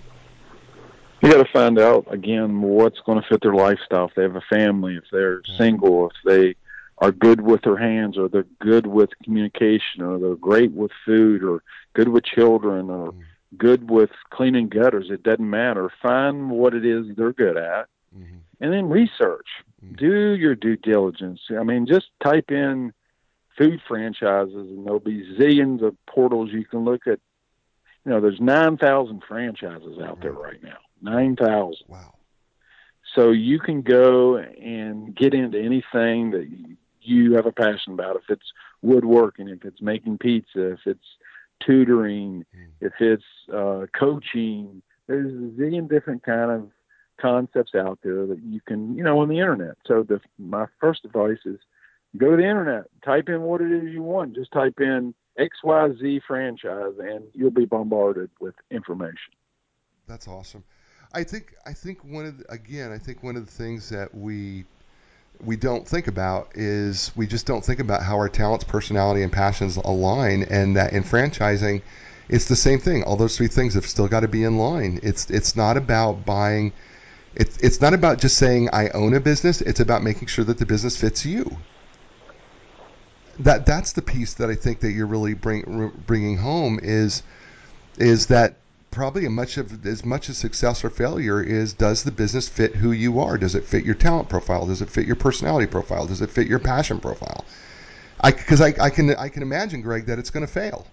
[1.22, 4.06] You got to find out again what's going to fit their lifestyle.
[4.06, 6.56] If they have a family, if they're single, if they
[7.03, 11.42] are good with their hands, or they're good with communication, or they're great with food,
[11.42, 11.61] or
[11.94, 13.24] good with children, or Mm.
[13.59, 15.11] good with cleaning gutters.
[15.11, 15.90] It doesn't matter.
[16.00, 19.48] Find what it is they're good at, hmm and then research.
[19.84, 19.96] Mm.
[19.96, 21.40] Do your due diligence.
[21.50, 22.92] I mean, just type in
[23.59, 27.18] food franchises, and there'll be zillions of portals you can look at.
[28.05, 30.78] You know, there's nine thousand franchises out there right now.
[31.00, 31.86] Nine thousand.
[31.88, 32.14] Wow.
[33.14, 36.76] So you can go and get into anything that you
[37.34, 38.16] have a passion about.
[38.16, 41.07] If it's woodworking, if it's making pizza, if it's
[41.64, 42.70] tutoring, Mm.
[42.80, 46.70] if it's uh, coaching, there's a zillion different kind of
[47.20, 49.76] concepts out there that you can, you know, on the internet.
[49.86, 51.59] So the my first advice is
[52.16, 54.34] go to the internet, type in what it is you want.
[54.34, 59.32] Just type in XYZ franchise, and you'll be bombarded with information.
[60.07, 60.64] That's awesome.
[61.14, 64.14] I think I think one of the, again I think one of the things that
[64.14, 64.64] we
[65.45, 69.32] we don't think about is we just don't think about how our talents, personality, and
[69.32, 71.82] passions align, and that in franchising,
[72.28, 73.03] it's the same thing.
[73.03, 75.01] All those three things have still got to be in line.
[75.03, 76.72] It's it's not about buying.
[77.34, 79.61] It's it's not about just saying I own a business.
[79.61, 81.59] It's about making sure that the business fits you.
[83.40, 87.22] That that's the piece that I think that you're really bring, bringing home is
[87.99, 88.57] is that
[88.93, 92.93] probably much of as much as success or failure is does the business fit who
[92.93, 93.36] you are?
[93.36, 94.66] Does it fit your talent profile?
[94.66, 96.07] Does it fit your personality profile?
[96.07, 97.45] Does it fit your passion profile?
[98.22, 100.86] Because I, I can I can imagine Greg that it's going to fail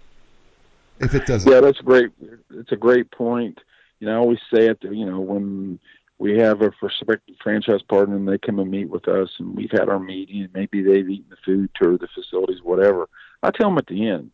[1.00, 1.52] if it doesn't.
[1.52, 2.10] Yeah, that's great.
[2.52, 3.60] It's a great point.
[4.00, 4.80] You know, I always say it.
[4.82, 5.80] You know, when
[6.18, 9.72] we have a prospective franchise partner and they come and meet with us, and we've
[9.72, 13.08] had our meeting, and maybe they've eaten the food, toured the facilities, whatever.
[13.44, 14.32] I tell them at the end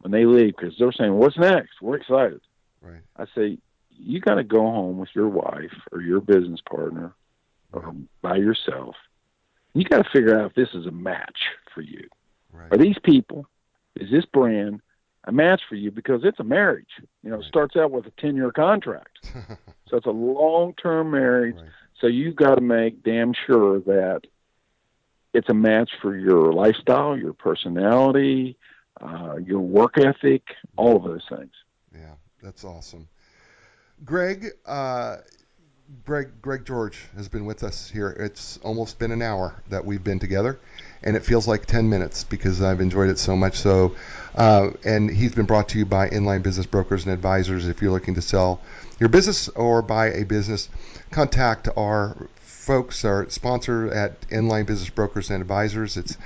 [0.00, 1.80] when they leave because they're saying, "What's next?
[1.80, 2.40] We're excited."
[2.84, 3.00] Right.
[3.16, 3.58] I say,
[3.90, 7.14] "You got to go home with your wife or your business partner,
[7.72, 7.96] or Right.
[8.22, 8.94] by yourself.
[9.74, 11.40] You got to figure out if this is a match
[11.74, 12.08] for you."
[12.52, 12.72] Right.
[12.72, 13.46] Are these people,
[13.96, 14.80] is this brand
[15.24, 15.90] a match for you?
[15.90, 16.90] Because it's a marriage.
[17.22, 19.18] You know, it starts out with a 10 year contract.
[19.90, 21.56] So it's a long term marriage.
[21.56, 21.68] right.
[22.00, 24.22] So you've got to make damn sure that
[25.34, 28.56] it's a match for your lifestyle, your personality,
[29.00, 30.42] uh, your work ethic,
[30.76, 31.52] all of those things.
[31.92, 32.14] Yeah,
[32.44, 33.08] that's awesome.
[34.04, 35.16] Greg, uh,
[36.04, 38.10] Greg, Greg George has been with us here.
[38.10, 40.58] It's almost been an hour that we've been together,
[41.02, 43.58] and it feels like 10 minutes because I've enjoyed it so much.
[43.58, 43.94] So,
[44.34, 47.66] uh, and he's been brought to you by Enlign Business Brokers and Advisors.
[47.66, 48.60] If you're looking to sell
[49.00, 50.68] your business or buy a business,
[51.10, 55.96] contact our folks, our sponsor at Enlign Business Brokers and Advisors.
[55.96, 56.16] It's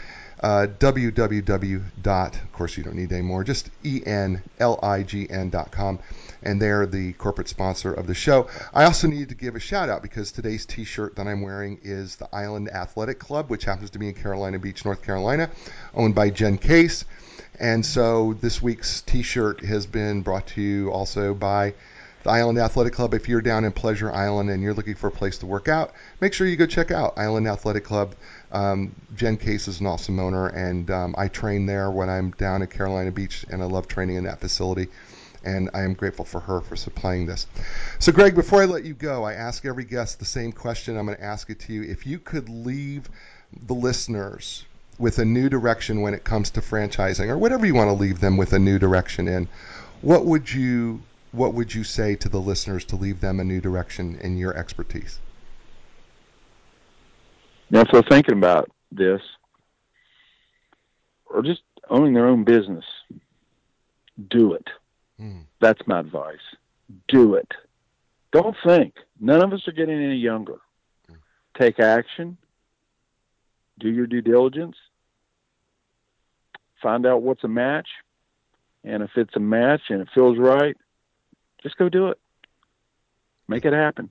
[0.40, 1.82] uh, www.
[2.06, 3.44] Of course, you don't need any more.
[3.44, 5.98] Just e n l i g n dot com,
[6.42, 8.48] and they're the corporate sponsor of the show.
[8.72, 12.16] I also need to give a shout out because today's T-shirt that I'm wearing is
[12.16, 15.50] the Island Athletic Club, which happens to be in Carolina Beach, North Carolina,
[15.94, 17.04] owned by Jen Case.
[17.60, 21.74] And so this week's T-shirt has been brought to you also by
[22.22, 23.14] the Island Athletic Club.
[23.14, 25.92] If you're down in Pleasure Island and you're looking for a place to work out,
[26.20, 28.14] make sure you go check out Island Athletic Club.
[28.52, 32.62] Um, Jen Case is an awesome owner, and um, I train there when I'm down
[32.62, 34.88] at Carolina Beach, and I love training in that facility.
[35.44, 37.46] And I am grateful for her for supplying this.
[38.00, 40.96] So, Greg, before I let you go, I ask every guest the same question.
[40.96, 41.82] I'm going to ask it to you.
[41.84, 43.08] If you could leave
[43.66, 44.64] the listeners
[44.98, 48.20] with a new direction when it comes to franchising, or whatever you want to leave
[48.20, 49.48] them with a new direction in,
[50.02, 53.60] what would you what would you say to the listeners to leave them a new
[53.60, 55.18] direction in your expertise?
[57.70, 59.20] Now, so thinking about this,
[61.26, 61.60] or just
[61.90, 62.84] owning their own business,
[64.30, 64.66] do it.
[65.20, 65.44] Mm.
[65.60, 66.36] That's my advice.
[67.08, 67.52] Do it.
[68.32, 68.94] Don't think.
[69.20, 70.58] None of us are getting any younger.
[71.10, 71.16] Mm.
[71.58, 72.38] Take action.
[73.78, 74.76] Do your due diligence.
[76.82, 77.88] Find out what's a match.
[78.84, 80.76] And if it's a match and it feels right,
[81.62, 82.18] just go do it.
[83.48, 84.10] Make it happen.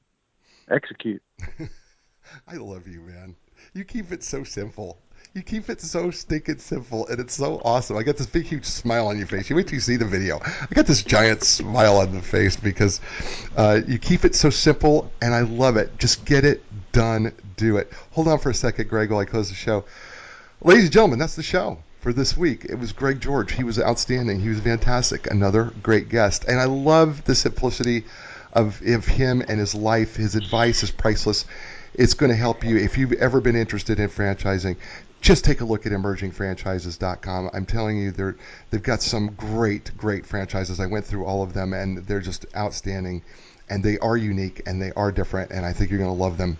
[0.69, 1.21] Execute.
[2.47, 3.35] I love you, man.
[3.77, 4.97] You keep it so simple.
[5.35, 7.95] You keep it so stinking simple, and it's so awesome.
[7.95, 9.51] I got this big, huge smile on your face.
[9.51, 10.39] You wait till you see the video.
[10.43, 13.01] I got this giant smile on the face because
[13.55, 15.95] uh, you keep it so simple, and I love it.
[15.99, 17.93] Just get it done, do it.
[18.13, 19.85] Hold on for a second, Greg, while I close the show.
[20.63, 22.65] Ladies and gentlemen, that's the show for this week.
[22.65, 23.51] It was Greg George.
[23.51, 24.39] He was outstanding.
[24.39, 25.29] He was fantastic.
[25.29, 26.45] Another great guest.
[26.45, 28.05] And I love the simplicity
[28.53, 30.15] of, of him and his life.
[30.15, 31.45] His advice is priceless.
[31.97, 32.77] It's going to help you.
[32.77, 34.77] If you've ever been interested in franchising,
[35.19, 37.49] just take a look at emergingfranchises.com.
[37.53, 38.37] I'm telling you, they're,
[38.69, 40.79] they've got some great, great franchises.
[40.79, 43.23] I went through all of them, and they're just outstanding.
[43.69, 46.37] And they are unique, and they are different, and I think you're going to love
[46.37, 46.57] them.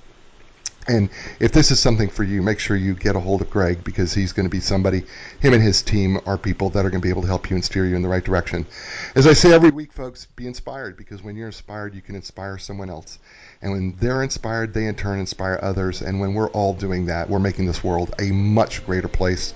[0.87, 1.09] And
[1.39, 4.13] if this is something for you, make sure you get a hold of Greg because
[4.13, 5.03] he's going to be somebody,
[5.41, 7.57] him and his team are people that are going to be able to help you
[7.57, 8.65] and steer you in the right direction.
[9.13, 12.57] As I say every week, folks, be inspired because when you're inspired, you can inspire
[12.57, 13.19] someone else.
[13.61, 16.01] And when they're inspired, they in turn inspire others.
[16.01, 19.53] And when we're all doing that, we're making this world a much greater place.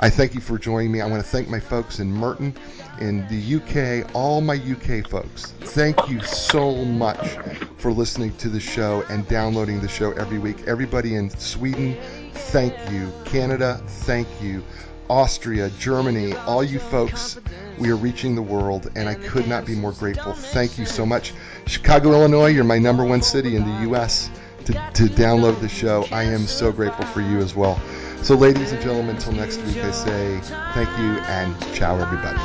[0.00, 1.00] I thank you for joining me.
[1.00, 2.54] I want to thank my folks in Merton,
[3.00, 5.52] in the UK, all my UK folks.
[5.60, 7.36] Thank you so much
[7.78, 10.66] for listening to the show and downloading the show every week.
[10.66, 11.96] Everybody in Sweden,
[12.32, 13.12] thank you.
[13.24, 14.64] Canada, thank you.
[15.10, 17.38] Austria, Germany, all you folks,
[17.78, 20.32] we are reaching the world, and I could not be more grateful.
[20.32, 21.34] Thank you so much.
[21.66, 24.30] Chicago, Illinois, you're my number one city in the U.S.
[24.66, 26.06] To, to download the show.
[26.10, 27.80] I am so grateful for you as well.
[28.22, 30.40] So, ladies and gentlemen, until next week, I say
[30.72, 32.40] thank you and ciao, everybody.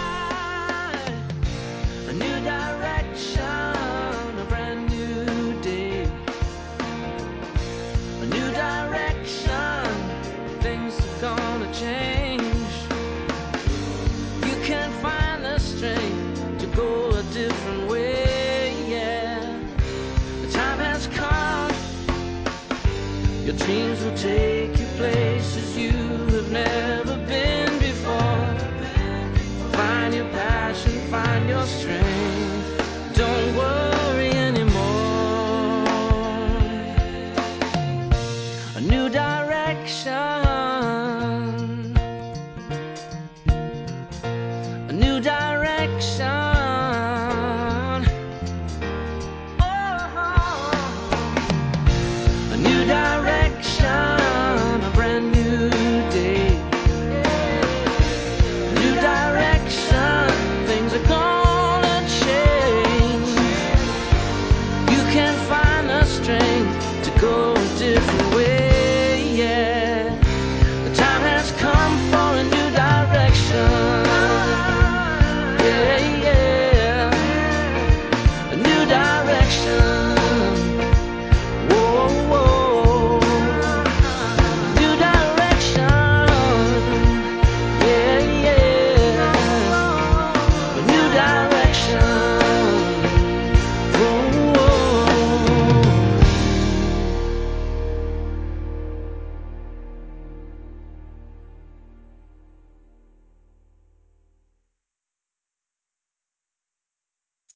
[31.69, 31.98] Strength.